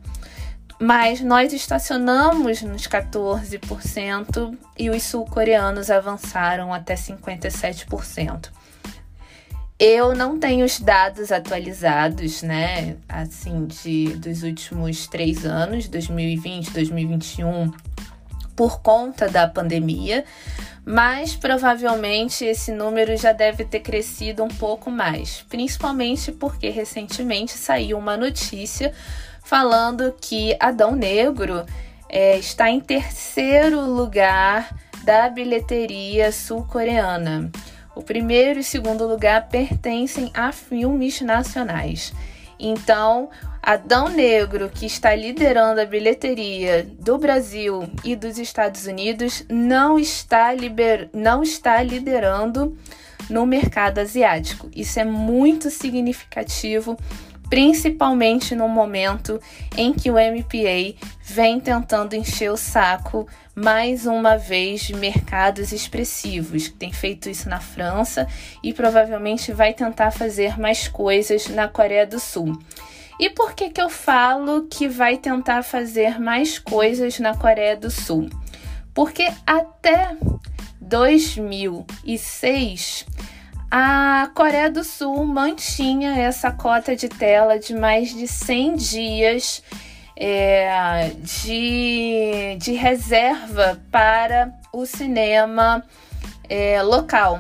mas 0.79 1.21
nós 1.21 1.53
estacionamos 1.53 2.61
nos 2.61 2.87
14% 2.87 4.57
e 4.77 4.89
os 4.89 5.03
sul-coreanos 5.03 5.89
avançaram 5.89 6.73
até 6.73 6.95
57%. 6.95 8.49
Eu 9.79 10.15
não 10.15 10.39
tenho 10.39 10.65
os 10.65 10.79
dados 10.79 11.31
atualizados, 11.31 12.41
né? 12.41 12.95
Assim, 13.09 13.65
de, 13.65 14.15
dos 14.15 14.43
últimos 14.43 15.07
três 15.07 15.45
anos, 15.45 15.87
2020, 15.87 16.71
2021, 16.71 17.71
por 18.55 18.81
conta 18.81 19.27
da 19.27 19.47
pandemia, 19.47 20.23
mas 20.85 21.35
provavelmente 21.35 22.45
esse 22.45 22.71
número 22.71 23.17
já 23.17 23.33
deve 23.33 23.65
ter 23.65 23.79
crescido 23.79 24.43
um 24.43 24.47
pouco 24.47 24.91
mais, 24.91 25.43
principalmente 25.49 26.31
porque 26.31 26.69
recentemente 26.69 27.53
saiu 27.53 27.97
uma 27.97 28.15
notícia 28.15 28.93
falando 29.43 30.13
que 30.19 30.55
Adão 30.59 30.95
Negro 30.95 31.65
é, 32.09 32.37
está 32.37 32.69
em 32.69 32.79
terceiro 32.79 33.81
lugar 33.81 34.75
da 35.03 35.29
bilheteria 35.29 36.31
sul-coreana. 36.31 37.51
O 37.95 38.01
primeiro 38.01 38.59
e 38.59 38.63
segundo 38.63 39.05
lugar 39.07 39.49
pertencem 39.49 40.31
a 40.33 40.51
filmes 40.51 41.21
nacionais. 41.21 42.13
Então, 42.59 43.29
Adão 43.61 44.09
Negro, 44.09 44.69
que 44.69 44.85
está 44.85 45.13
liderando 45.13 45.81
a 45.81 45.85
bilheteria 45.85 46.87
do 46.99 47.17
Brasil 47.17 47.89
e 48.03 48.15
dos 48.15 48.37
Estados 48.37 48.87
Unidos, 48.87 49.45
não 49.49 49.99
está, 49.99 50.53
liber... 50.53 51.09
não 51.13 51.43
está 51.43 51.81
liderando 51.83 52.77
no 53.29 53.45
mercado 53.45 53.99
asiático. 53.99 54.69
Isso 54.75 54.99
é 54.99 55.05
muito 55.05 55.69
significativo, 55.69 56.97
principalmente 57.49 58.55
no 58.55 58.67
momento 58.67 59.39
em 59.77 59.93
que 59.93 60.09
o 60.09 60.15
MPA 60.15 60.95
vem 61.21 61.59
tentando 61.59 62.15
encher 62.15 62.51
o 62.51 62.57
saco 62.57 63.27
mais 63.55 64.05
uma 64.05 64.37
vez 64.37 64.81
de 64.81 64.95
mercados 64.95 65.71
expressivos. 65.71 66.69
Tem 66.69 66.91
feito 66.91 67.29
isso 67.29 67.47
na 67.47 67.59
França 67.59 68.27
e 68.63 68.73
provavelmente 68.73 69.51
vai 69.51 69.73
tentar 69.73 70.11
fazer 70.11 70.59
mais 70.59 70.87
coisas 70.87 71.47
na 71.47 71.67
Coreia 71.67 72.07
do 72.07 72.19
Sul. 72.19 72.57
E 73.19 73.29
por 73.29 73.53
que, 73.53 73.69
que 73.69 73.81
eu 73.81 73.89
falo 73.89 74.67
que 74.69 74.87
vai 74.87 75.17
tentar 75.17 75.63
fazer 75.63 76.19
mais 76.19 76.57
coisas 76.57 77.19
na 77.19 77.37
Coreia 77.37 77.77
do 77.77 77.91
Sul? 77.91 78.27
Porque 78.93 79.27
até 79.45 80.17
2006 80.81 83.05
a 83.75 84.29
Coreia 84.35 84.69
do 84.69 84.83
Sul 84.83 85.25
mantinha 85.25 86.15
essa 86.15 86.51
cota 86.51 86.95
de 86.95 87.09
tela 87.09 87.57
de 87.57 87.73
mais 87.73 88.15
de 88.15 88.27
100 88.27 88.75
dias 88.75 89.63
é, 90.15 91.09
de, 91.17 92.55
de 92.59 92.73
reserva 92.73 93.81
para 93.89 94.53
o 94.71 94.85
cinema 94.85 95.83
é, 96.47 96.83
local. 96.83 97.39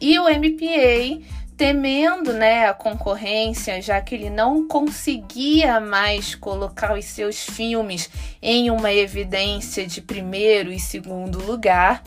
E 0.00 0.18
o 0.18 0.24
MPA 0.24 1.22
temendo 1.54 2.32
né, 2.32 2.66
a 2.66 2.72
concorrência, 2.72 3.82
já 3.82 4.00
que 4.00 4.14
ele 4.14 4.30
não 4.30 4.66
conseguia 4.66 5.80
mais 5.80 6.34
colocar 6.34 6.98
os 6.98 7.04
seus 7.04 7.44
filmes 7.44 8.08
em 8.40 8.70
uma 8.70 8.90
evidência 8.90 9.86
de 9.86 10.00
primeiro 10.00 10.72
e 10.72 10.80
segundo 10.80 11.44
lugar, 11.44 12.02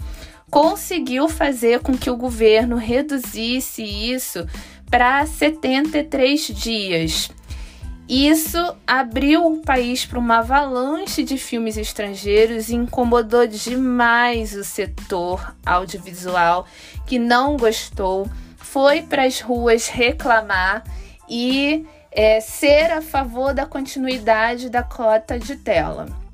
conseguiu 0.50 1.28
fazer 1.28 1.80
com 1.80 1.98
que 1.98 2.10
o 2.10 2.18
governo 2.18 2.78
reduzisse 2.78 3.84
isso 3.84 4.48
para 4.90 5.26
73 5.26 6.48
dias. 6.48 7.30
Isso 8.10 8.58
abriu 8.86 9.46
o 9.46 9.62
país 9.62 10.06
para 10.06 10.18
uma 10.18 10.38
avalanche 10.38 11.24
de 11.24 11.38
filmes 11.38 11.76
estrangeiros 11.76 12.70
e 12.70 12.76
incomodou 12.76 13.46
demais 13.46 14.56
o 14.56 14.64
setor 14.64 15.54
audiovisual, 15.66 16.66
que 17.06 17.20
não 17.20 17.58
gostou 17.58 18.30
foi 18.58 19.02
para 19.02 19.24
as 19.24 19.42
ruas 19.42 19.88
reclamar 19.88 20.84
e 21.28 21.86
é, 22.12 22.40
ser 22.40 22.92
a 22.92 23.02
favor 23.02 23.54
da 23.54 23.66
continuidade 23.66 24.70
da 24.70 24.84
cota 24.84 25.38
de 25.38 25.56
tela. 25.58 26.27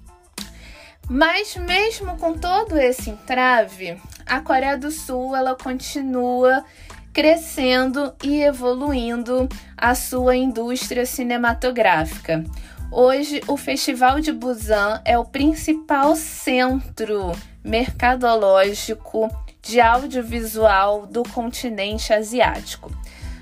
Mas 1.14 1.56
mesmo 1.56 2.18
com 2.18 2.34
todo 2.34 2.76
esse 2.76 3.12
entrave, 3.12 4.02
a 4.26 4.42
Coreia 4.42 4.76
do 4.76 4.90
Sul 4.90 5.36
ela 5.36 5.56
continua 5.56 6.66
crescendo 7.14 8.16
e 8.24 8.42
evoluindo 8.42 9.48
a 9.78 9.94
sua 9.94 10.36
indústria 10.36 11.06
cinematográfica. 11.06 12.44
Hoje, 12.92 13.42
o 13.48 13.56
Festival 13.56 14.22
de 14.22 14.32
Busan 14.32 15.04
é 15.06 15.16
o 15.16 15.24
principal 15.24 16.16
centro 16.16 17.32
mercadológico 17.64 19.30
de 19.62 19.80
audiovisual 19.80 21.06
do 21.06 21.22
continente 21.22 22.12
asiático. 22.12 22.92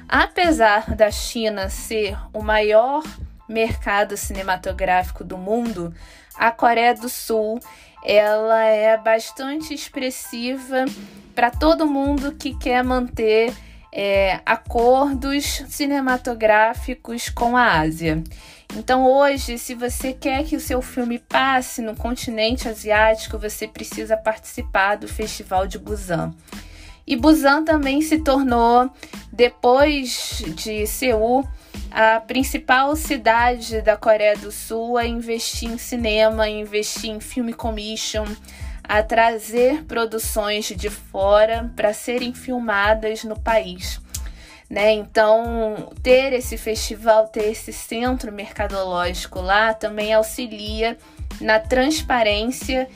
Apesar 0.09 0.93
da 0.93 1.09
China 1.09 1.69
ser 1.69 2.17
o 2.33 2.41
maior 2.41 3.01
mercado 3.47 4.17
cinematográfico 4.17 5.23
do 5.23 5.37
mundo, 5.37 5.93
a 6.41 6.49
Coreia 6.49 6.95
do 6.95 7.07
Sul 7.07 7.59
ela 8.03 8.63
é 8.63 8.97
bastante 8.97 9.75
expressiva 9.75 10.85
para 11.35 11.51
todo 11.51 11.85
mundo 11.85 12.31
que 12.31 12.57
quer 12.57 12.83
manter 12.83 13.53
é, 13.93 14.39
acordos 14.43 15.63
cinematográficos 15.69 17.29
com 17.29 17.55
a 17.55 17.79
Ásia. 17.79 18.23
Então, 18.75 19.05
hoje, 19.05 19.59
se 19.59 19.75
você 19.75 20.13
quer 20.13 20.43
que 20.43 20.55
o 20.55 20.59
seu 20.59 20.81
filme 20.81 21.19
passe 21.19 21.79
no 21.79 21.95
continente 21.95 22.67
asiático, 22.67 23.37
você 23.37 23.67
precisa 23.67 24.17
participar 24.17 24.95
do 24.95 25.07
Festival 25.07 25.67
de 25.67 25.77
Busan. 25.77 26.33
E 27.05 27.15
Busan 27.15 27.63
também 27.63 28.01
se 28.01 28.17
tornou, 28.19 28.89
depois 29.31 30.41
de 30.55 30.87
Seul, 30.87 31.47
a 31.91 32.19
principal 32.19 32.95
cidade 32.95 33.81
da 33.81 33.97
Coreia 33.97 34.37
do 34.37 34.51
Sul 34.51 34.97
a 34.97 35.05
investir 35.05 35.69
em 35.69 35.77
cinema, 35.77 36.43
a 36.43 36.49
investir 36.49 37.09
em 37.09 37.19
film 37.19 37.51
commission, 37.51 38.25
a 38.83 39.03
trazer 39.03 39.83
produções 39.83 40.65
de 40.65 40.89
fora 40.89 41.71
para 41.75 41.93
serem 41.93 42.33
filmadas 42.33 43.23
no 43.23 43.39
país. 43.39 43.99
Né? 44.69 44.93
Então, 44.93 45.91
ter 46.01 46.31
esse 46.31 46.57
festival, 46.57 47.27
ter 47.27 47.51
esse 47.51 47.73
centro 47.73 48.31
mercadológico 48.31 49.41
lá 49.41 49.73
também 49.73 50.13
auxilia 50.13 50.97
na 51.41 51.59
transparência 51.59 52.87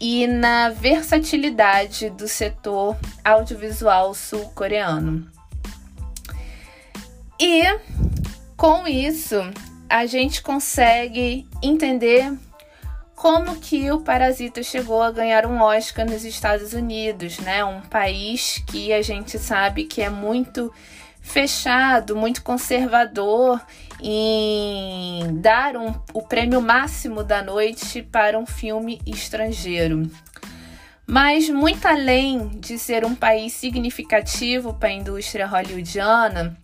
e 0.00 0.26
na 0.26 0.68
versatilidade 0.70 2.10
do 2.10 2.26
setor 2.26 2.96
audiovisual 3.24 4.12
sul-coreano. 4.14 5.30
E 7.38 7.62
com 8.62 8.86
isso, 8.86 9.42
a 9.88 10.06
gente 10.06 10.40
consegue 10.40 11.48
entender 11.60 12.32
como 13.16 13.56
que 13.56 13.90
o 13.90 14.02
Parasita 14.02 14.62
chegou 14.62 15.02
a 15.02 15.10
ganhar 15.10 15.46
um 15.46 15.60
Oscar 15.60 16.08
nos 16.08 16.24
Estados 16.24 16.72
Unidos, 16.72 17.40
né? 17.40 17.64
Um 17.64 17.80
país 17.80 18.62
que 18.68 18.92
a 18.92 19.02
gente 19.02 19.36
sabe 19.36 19.82
que 19.82 20.00
é 20.00 20.08
muito 20.08 20.72
fechado, 21.20 22.14
muito 22.14 22.44
conservador 22.44 23.60
em 24.00 25.40
dar 25.40 25.76
um, 25.76 25.92
o 26.14 26.22
prêmio 26.22 26.62
máximo 26.62 27.24
da 27.24 27.42
noite 27.42 28.00
para 28.00 28.38
um 28.38 28.46
filme 28.46 29.00
estrangeiro. 29.04 30.08
Mas, 31.04 31.48
muito 31.48 31.84
além 31.88 32.46
de 32.60 32.78
ser 32.78 33.04
um 33.04 33.16
país 33.16 33.54
significativo 33.54 34.72
para 34.74 34.90
a 34.90 34.92
indústria 34.92 35.48
hollywoodiana, 35.48 36.56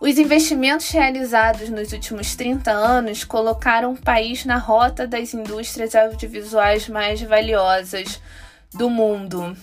os 0.00 0.16
investimentos 0.16 0.88
realizados 0.90 1.68
nos 1.68 1.92
últimos 1.92 2.34
30 2.34 2.70
anos 2.70 3.22
colocaram 3.22 3.92
o 3.92 4.00
país 4.00 4.46
na 4.46 4.56
rota 4.56 5.06
das 5.06 5.34
indústrias 5.34 5.94
audiovisuais 5.94 6.88
mais 6.88 7.20
valiosas 7.20 8.18
do 8.72 8.88
mundo. 8.88 9.54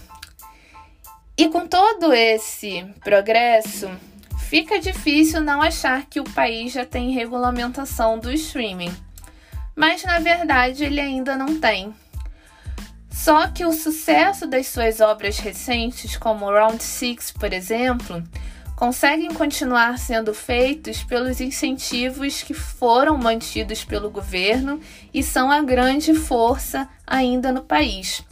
E 1.35 1.49
com 1.49 1.67
todo 1.67 2.13
esse 2.13 2.85
progresso, 3.03 3.89
fica 4.47 4.79
difícil 4.79 5.41
não 5.41 5.59
achar 5.59 6.05
que 6.05 6.19
o 6.19 6.23
país 6.23 6.71
já 6.71 6.85
tem 6.85 7.11
regulamentação 7.11 8.19
do 8.19 8.31
streaming. 8.31 8.95
Mas 9.75 10.03
na 10.03 10.19
verdade 10.19 10.83
ele 10.83 11.01
ainda 11.01 11.35
não 11.35 11.59
tem. 11.59 11.95
Só 13.09 13.47
que 13.47 13.65
o 13.65 13.73
sucesso 13.73 14.45
das 14.45 14.67
suas 14.67 15.01
obras 15.01 15.39
recentes, 15.39 16.15
como 16.15 16.51
Round 16.51 16.83
Six, 16.83 17.31
por 17.31 17.51
exemplo, 17.51 18.23
conseguem 18.77 19.33
continuar 19.33 19.97
sendo 19.97 20.35
feitos 20.35 21.03
pelos 21.03 21.41
incentivos 21.41 22.43
que 22.43 22.53
foram 22.53 23.17
mantidos 23.17 23.83
pelo 23.83 24.11
governo 24.11 24.79
e 25.11 25.23
são 25.23 25.51
a 25.51 25.63
grande 25.63 26.13
força 26.13 26.87
ainda 27.05 27.51
no 27.51 27.63
país. 27.63 28.23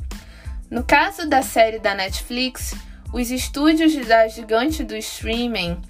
No 0.69 0.83
caso 0.83 1.27
da 1.27 1.41
série 1.41 1.79
da 1.79 1.95
Netflix, 1.95 2.75
os 3.11 3.31
estúdios 3.31 3.95
da 4.05 4.27
gigante 4.27 4.83
do 4.83 4.95
streaming 4.95 5.81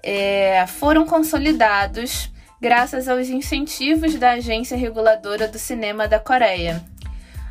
é, 0.00 0.64
foram 0.68 1.04
consolidados 1.04 2.30
graças 2.60 3.08
aos 3.08 3.28
incentivos 3.28 4.14
da 4.14 4.32
Agência 4.32 4.76
Reguladora 4.76 5.48
do 5.48 5.58
Cinema 5.58 6.06
da 6.06 6.20
Coreia. 6.20 6.84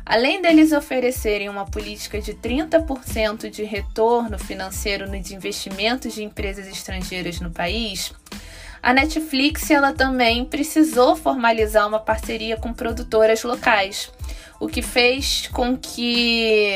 Além 0.08 0.40
deles 0.40 0.72
oferecerem 0.72 1.50
uma 1.50 1.66
política 1.66 2.20
de 2.20 2.32
30% 2.32 3.50
de 3.50 3.62
retorno 3.62 4.38
financeiro 4.38 5.06
nos 5.06 5.30
investimentos 5.30 6.14
de 6.14 6.24
empresas 6.24 6.66
estrangeiras 6.66 7.40
no 7.40 7.50
país, 7.50 8.12
a 8.82 8.94
Netflix 8.94 9.70
ela 9.70 9.92
também 9.92 10.44
precisou 10.46 11.14
formalizar 11.14 11.86
uma 11.86 12.00
parceria 12.00 12.56
com 12.56 12.72
produtoras 12.72 13.42
locais 13.42 14.10
o 14.60 14.66
que 14.66 14.82
fez 14.82 15.48
com 15.52 15.76
que, 15.76 16.72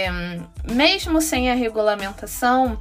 mesmo 0.71 1.21
sem 1.21 1.51
a 1.51 1.55
regulamentação, 1.55 2.79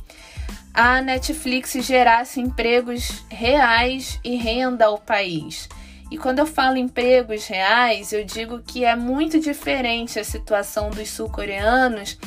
a 0.74 1.02
Netflix 1.02 1.74
gerasse 1.74 2.40
empregos 2.40 3.24
reais 3.30 4.20
e 4.24 4.36
renda 4.36 4.86
ao 4.86 4.98
país. 4.98 5.68
E 6.12 6.18
quando 6.18 6.40
eu 6.40 6.46
falo 6.46 6.78
empregos 6.78 7.48
reais, 7.48 8.12
eu 8.12 8.26
digo 8.26 8.60
que 8.60 8.84
é 8.84 8.96
muito 8.96 9.40
diferente 9.40 10.20
a 10.20 10.24
situação 10.24 10.90
dos 10.90 11.10
sul-coreanos 11.10 12.18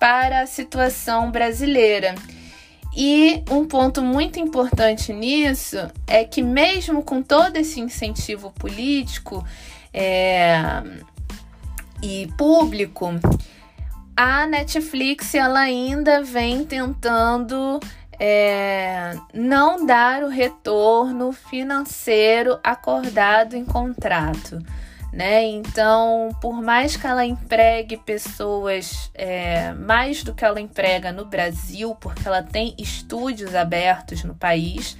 para 0.00 0.40
a 0.40 0.46
situação 0.46 1.30
brasileira. 1.30 2.14
E 2.96 3.42
um 3.50 3.66
ponto 3.66 4.00
muito 4.00 4.40
importante 4.40 5.12
nisso 5.12 5.76
é 6.06 6.24
que, 6.24 6.42
mesmo 6.42 7.02
com 7.02 7.22
todo 7.22 7.56
esse 7.56 7.80
incentivo 7.80 8.50
político, 8.52 9.44
é, 9.92 10.82
e 12.02 12.28
público, 12.36 13.08
a 14.16 14.46
Netflix 14.46 15.34
ela 15.34 15.60
ainda 15.60 16.22
vem 16.22 16.64
tentando 16.64 17.80
é, 18.18 19.16
não 19.32 19.84
dar 19.84 20.22
o 20.22 20.28
retorno 20.28 21.32
financeiro 21.32 22.58
acordado 22.62 23.56
em 23.56 23.64
contrato. 23.64 24.58
Né? 25.12 25.44
Então, 25.44 26.30
por 26.40 26.60
mais 26.60 26.96
que 26.96 27.06
ela 27.06 27.24
empregue 27.24 27.96
pessoas 27.96 29.10
é, 29.14 29.72
mais 29.72 30.24
do 30.24 30.34
que 30.34 30.44
ela 30.44 30.60
emprega 30.60 31.12
no 31.12 31.24
Brasil, 31.24 31.94
porque 32.00 32.26
ela 32.26 32.42
tem 32.42 32.74
estúdios 32.76 33.54
abertos 33.54 34.24
no 34.24 34.34
país, 34.34 34.96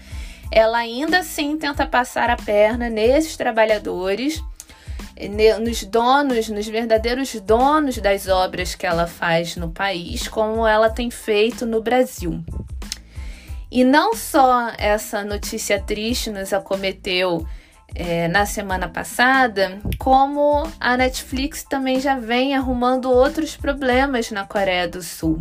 ela 0.52 0.78
ainda 0.78 1.18
assim 1.18 1.58
tenta 1.58 1.84
passar 1.84 2.30
a 2.30 2.36
perna 2.36 2.88
nesses 2.88 3.36
trabalhadores 3.36 4.40
nos 5.60 5.84
donos, 5.84 6.48
nos 6.48 6.66
verdadeiros 6.66 7.34
donos 7.40 7.98
das 7.98 8.26
obras 8.28 8.74
que 8.74 8.86
ela 8.86 9.06
faz 9.06 9.56
no 9.56 9.70
país, 9.70 10.28
como 10.28 10.66
ela 10.66 10.90
tem 10.90 11.10
feito 11.10 11.64
no 11.64 11.80
Brasil. 11.80 12.42
E 13.74 13.82
não 13.82 14.14
só 14.14 14.70
essa 14.78 15.24
notícia 15.24 15.82
triste 15.82 16.30
nos 16.30 16.52
acometeu 16.52 17.44
é, 17.92 18.28
na 18.28 18.46
semana 18.46 18.88
passada, 18.88 19.80
como 19.98 20.62
a 20.78 20.96
Netflix 20.96 21.64
também 21.64 21.98
já 21.98 22.16
vem 22.16 22.54
arrumando 22.54 23.10
outros 23.10 23.56
problemas 23.56 24.30
na 24.30 24.46
Coreia 24.46 24.86
do 24.86 25.02
Sul. 25.02 25.40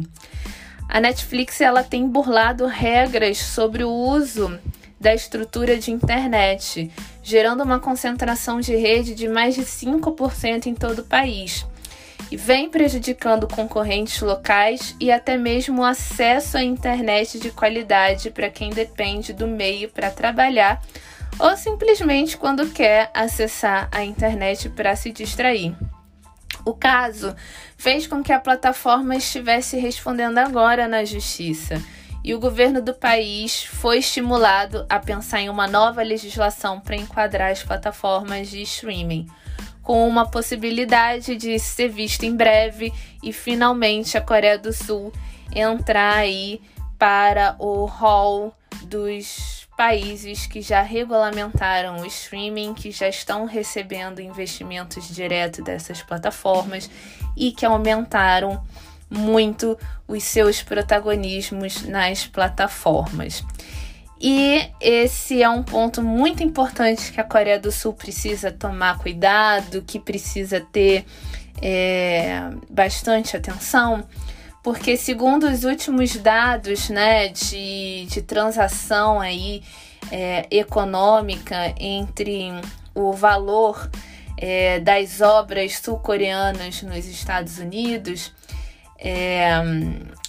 A 0.90 1.00
Netflix 1.00 1.62
ela 1.62 1.84
tem 1.84 2.08
burlado 2.08 2.66
regras 2.66 3.38
sobre 3.38 3.84
o 3.84 3.92
uso 3.92 4.60
da 5.00 5.14
estrutura 5.14 5.78
de 5.78 5.92
internet, 5.92 6.90
gerando 7.22 7.64
uma 7.64 7.80
concentração 7.80 8.60
de 8.60 8.76
rede 8.76 9.14
de 9.14 9.28
mais 9.28 9.54
de 9.54 9.62
5% 9.62 10.66
em 10.66 10.74
todo 10.74 11.00
o 11.00 11.06
país. 11.06 11.68
E 12.34 12.36
vem 12.36 12.68
prejudicando 12.68 13.48
concorrentes 13.48 14.20
locais 14.20 14.96
e 15.00 15.12
até 15.12 15.38
mesmo 15.38 15.84
o 15.84 15.86
acesso 15.86 16.58
à 16.58 16.64
internet 16.64 17.38
de 17.38 17.52
qualidade 17.52 18.32
para 18.32 18.50
quem 18.50 18.72
depende 18.72 19.32
do 19.32 19.46
meio 19.46 19.88
para 19.88 20.10
trabalhar 20.10 20.82
ou 21.38 21.56
simplesmente 21.56 22.36
quando 22.36 22.72
quer 22.72 23.12
acessar 23.14 23.88
a 23.92 24.04
internet 24.04 24.68
para 24.70 24.96
se 24.96 25.12
distrair. 25.12 25.76
O 26.66 26.74
caso 26.74 27.36
fez 27.78 28.08
com 28.08 28.24
que 28.24 28.34
a 28.34 28.40
plataforma 28.40 29.16
estivesse 29.16 29.78
respondendo 29.78 30.40
agora 30.40 30.88
na 30.88 31.06
justiça 31.06 31.80
e 32.24 32.34
o 32.34 32.40
governo 32.40 32.82
do 32.82 32.96
país 32.96 33.64
foi 33.66 34.00
estimulado 34.00 34.88
a 34.90 34.98
pensar 34.98 35.42
em 35.42 35.50
uma 35.50 35.68
nova 35.68 36.02
legislação 36.02 36.80
para 36.80 36.96
enquadrar 36.96 37.52
as 37.52 37.62
plataformas 37.62 38.50
de 38.50 38.60
streaming, 38.64 39.28
com 39.84 40.08
uma 40.08 40.26
possibilidade 40.26 41.36
de 41.36 41.60
ser 41.60 41.90
vista 41.90 42.26
em 42.26 42.36
breve 42.36 42.92
e 43.22 43.32
finalmente 43.34 44.18
a 44.18 44.22
Coreia 44.22 44.58
do 44.58 44.72
Sul 44.72 45.12
entrar 45.54 46.16
aí 46.16 46.62
para 46.98 47.56
o 47.60 47.86
hall 47.86 48.56
dos 48.84 49.68
países 49.76 50.48
que 50.48 50.62
já 50.62 50.82
regulamentaram 50.82 51.98
o 51.98 52.06
streaming, 52.06 52.74
que 52.74 52.92
já 52.92 53.10
estão 53.10 53.46
recebendo 53.46 54.22
investimentos 54.22 55.08
direto 55.10 55.64
dessas 55.64 56.02
plataformas 56.02 56.90
e 57.36 57.52
que 57.52 57.66
aumentaram 57.66 58.64
muito 59.10 59.78
os 60.08 60.24
seus 60.24 60.62
protagonismos 60.62 61.84
nas 61.84 62.26
plataformas. 62.26 63.44
E 64.26 64.70
esse 64.80 65.44
é 65.44 65.50
um 65.50 65.62
ponto 65.62 66.02
muito 66.02 66.42
importante 66.42 67.12
que 67.12 67.20
a 67.20 67.26
Coreia 67.26 67.60
do 67.60 67.74
Sul 67.74 67.92
precisa 67.92 68.54
tomar 68.54 68.98
cuidado, 69.00 69.84
que 69.86 70.00
precisa 70.00 70.62
ter 70.62 71.04
é, 71.62 72.40
bastante 72.70 73.36
atenção, 73.36 74.08
porque 74.64 74.96
segundo 74.96 75.46
os 75.46 75.66
últimos 75.66 76.16
dados 76.16 76.90
né, 76.90 77.28
de, 77.28 78.06
de 78.06 78.22
transação 78.22 79.20
aí, 79.20 79.62
é, 80.10 80.48
econômica 80.50 81.76
entre 81.78 82.50
o 82.96 83.12
valor 83.12 83.92
é, 84.38 84.80
das 84.80 85.20
obras 85.20 85.80
sul-coreanas 85.80 86.82
nos 86.82 87.06
Estados 87.08 87.58
Unidos, 87.58 88.32
é, 88.98 89.52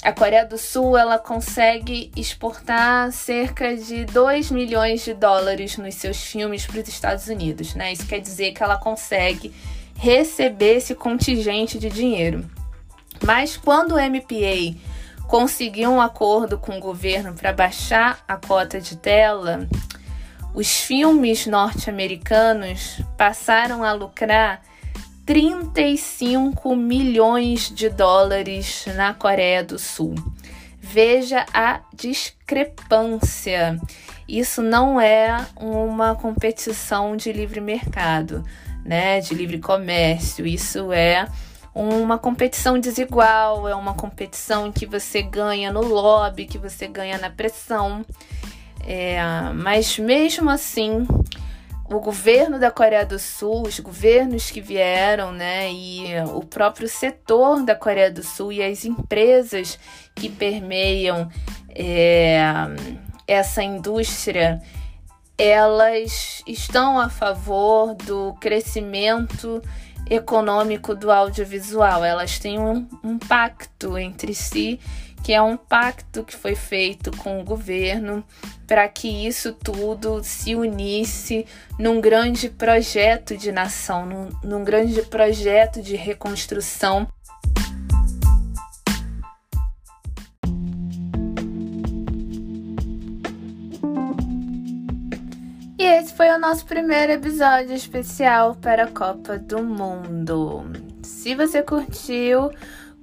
a 0.04 0.12
Coreia 0.12 0.44
do 0.44 0.58
Sul 0.58 0.98
ela 0.98 1.18
consegue 1.18 2.12
exportar 2.14 3.10
cerca 3.10 3.74
de 3.74 4.04
2 4.04 4.50
milhões 4.50 5.02
de 5.02 5.14
dólares 5.14 5.78
nos 5.78 5.94
seus 5.94 6.22
filmes 6.22 6.66
para 6.66 6.82
os 6.82 6.88
Estados 6.88 7.26
Unidos. 7.26 7.74
Né? 7.74 7.94
Isso 7.94 8.06
quer 8.06 8.20
dizer 8.20 8.52
que 8.52 8.62
ela 8.62 8.76
consegue 8.76 9.54
receber 9.96 10.76
esse 10.76 10.94
contingente 10.94 11.78
de 11.78 11.88
dinheiro. 11.88 12.44
Mas 13.24 13.56
quando 13.56 13.92
o 13.92 13.98
MPA 13.98 14.76
conseguiu 15.26 15.90
um 15.90 16.00
acordo 16.02 16.58
com 16.58 16.76
o 16.76 16.80
governo 16.80 17.32
para 17.32 17.54
baixar 17.54 18.22
a 18.28 18.36
cota 18.36 18.78
de 18.78 18.96
tela, 18.96 19.66
os 20.52 20.82
filmes 20.82 21.46
norte-americanos 21.46 23.00
passaram 23.16 23.82
a 23.82 23.92
lucrar 23.92 24.60
35 25.26 26.76
milhões 26.76 27.70
de 27.70 27.88
dólares 27.88 28.84
na 28.94 29.14
Coreia 29.14 29.64
do 29.64 29.78
Sul. 29.78 30.14
Veja 30.78 31.46
a 31.52 31.80
discrepância. 31.94 33.80
Isso 34.28 34.62
não 34.62 35.00
é 35.00 35.46
uma 35.56 36.14
competição 36.14 37.16
de 37.16 37.32
livre 37.32 37.60
mercado, 37.60 38.44
né? 38.84 39.20
De 39.20 39.34
livre 39.34 39.58
comércio. 39.58 40.46
Isso 40.46 40.92
é 40.92 41.26
uma 41.74 42.18
competição 42.18 42.78
desigual, 42.78 43.66
é 43.66 43.74
uma 43.74 43.94
competição 43.94 44.70
que 44.70 44.86
você 44.86 45.22
ganha 45.22 45.72
no 45.72 45.80
lobby, 45.80 46.44
que 46.44 46.58
você 46.58 46.86
ganha 46.86 47.16
na 47.18 47.30
pressão. 47.30 48.04
É, 48.86 49.18
mas 49.54 49.98
mesmo 49.98 50.50
assim, 50.50 51.06
o 51.86 52.00
governo 52.00 52.58
da 52.58 52.70
Coreia 52.70 53.04
do 53.04 53.18
Sul, 53.18 53.62
os 53.66 53.78
governos 53.78 54.50
que 54.50 54.60
vieram, 54.60 55.32
né, 55.32 55.70
e 55.70 56.06
o 56.34 56.40
próprio 56.40 56.88
setor 56.88 57.62
da 57.62 57.74
Coreia 57.74 58.10
do 58.10 58.22
Sul 58.22 58.52
e 58.52 58.62
as 58.62 58.84
empresas 58.84 59.78
que 60.14 60.28
permeiam 60.28 61.28
é, 61.68 62.38
essa 63.26 63.62
indústria, 63.62 64.62
elas 65.36 66.42
estão 66.46 66.98
a 66.98 67.08
favor 67.08 67.94
do 67.94 68.34
crescimento 68.40 69.60
econômico 70.08 70.94
do 70.94 71.10
audiovisual. 71.10 72.04
Elas 72.04 72.38
têm 72.38 72.58
um, 72.58 72.88
um 73.02 73.18
pacto 73.18 73.98
entre 73.98 74.34
si 74.34 74.80
que 75.24 75.32
é 75.32 75.40
um 75.40 75.56
pacto 75.56 76.22
que 76.22 76.36
foi 76.36 76.54
feito 76.54 77.10
com 77.16 77.40
o 77.40 77.44
governo 77.44 78.22
para 78.66 78.86
que 78.86 79.26
isso 79.26 79.54
tudo 79.54 80.22
se 80.22 80.54
unisse 80.54 81.46
num 81.78 81.98
grande 81.98 82.50
projeto 82.50 83.34
de 83.34 83.50
nação, 83.50 84.04
num, 84.04 84.28
num 84.44 84.62
grande 84.62 85.00
projeto 85.00 85.80
de 85.80 85.96
reconstrução. 85.96 87.08
E 95.78 95.82
esse 95.82 96.12
foi 96.12 96.28
o 96.28 96.38
nosso 96.38 96.66
primeiro 96.66 97.12
episódio 97.12 97.74
especial 97.74 98.56
para 98.56 98.84
a 98.84 98.90
Copa 98.90 99.38
do 99.38 99.62
Mundo. 99.62 100.70
Se 101.02 101.34
você 101.34 101.62
curtiu, 101.62 102.50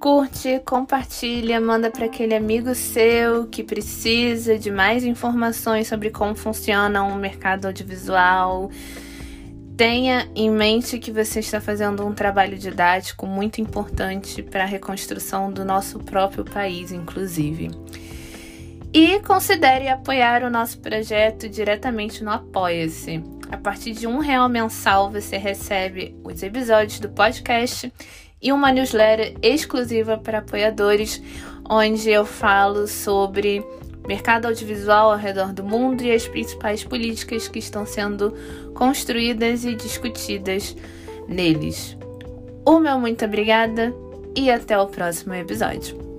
Curte, 0.02 0.60
compartilha, 0.66 1.62
manda 1.62 1.92
para 1.92 2.08
aquele 2.08 2.34
amigo 2.34 2.74
seu 2.74 3.46
que 3.46 3.64
precisa 3.64 4.58
de 4.58 4.72
mais 4.72 5.04
informações 5.04 5.88
sobre 5.88 6.10
como 6.10 6.34
funciona 6.34 7.04
o 7.04 7.10
um 7.10 7.16
mercado 7.18 7.68
audiovisual. 7.68 8.72
Tenha 9.78 10.28
em 10.34 10.50
mente 10.50 10.98
que 10.98 11.12
você 11.12 11.40
está 11.40 11.62
fazendo 11.62 12.04
um 12.04 12.16
trabalho 12.16 12.58
didático 12.58 13.28
muito 13.28 13.62
importante 13.62 14.42
para 14.42 14.64
a 14.64 14.66
reconstrução 14.66 15.54
do 15.54 15.64
nosso 15.64 16.00
próprio 16.00 16.44
país, 16.44 16.92
inclusive. 16.92 17.70
E 18.92 19.20
considere 19.20 19.88
apoiar 19.88 20.44
o 20.44 20.50
nosso 20.50 20.80
projeto 20.80 21.48
diretamente 21.48 22.24
no 22.24 22.32
Apoia-se. 22.32 23.24
A 23.52 23.58
partir 23.58 23.92
de 23.92 24.08
um 24.08 24.18
real 24.18 24.50
mensal 24.50 25.12
você 25.12 25.38
recebe 25.38 26.18
os 26.24 26.42
episódios 26.42 27.00
do 27.00 27.10
podcast 27.10 27.94
e 28.41 28.51
uma 28.51 28.71
newsletter 28.71 29.36
exclusiva 29.41 30.17
para 30.17 30.39
apoiadores, 30.39 31.21
onde 31.69 32.10
eu 32.10 32.25
falo 32.25 32.88
sobre 32.88 33.63
mercado 34.08 34.47
audiovisual 34.47 35.12
ao 35.12 35.17
redor 35.17 35.54
do 35.54 35.63
mundo 35.63 36.01
e 36.01 36.12
as 36.12 36.27
principais 36.27 36.84
políticas 36.84 37.47
que 37.47 37.60
estão 37.60 37.86
sendo 37.86 38.34
construídas 38.73 39.63
e 39.63 39.75
discutidas 39.75 40.75
neles. 41.27 41.95
O 42.65 42.80
meu 42.80 42.99
muito 42.99 43.23
obrigada 43.25 43.93
e 44.36 44.49
até 44.49 44.77
o 44.77 44.88
próximo 44.88 45.34
episódio. 45.34 46.11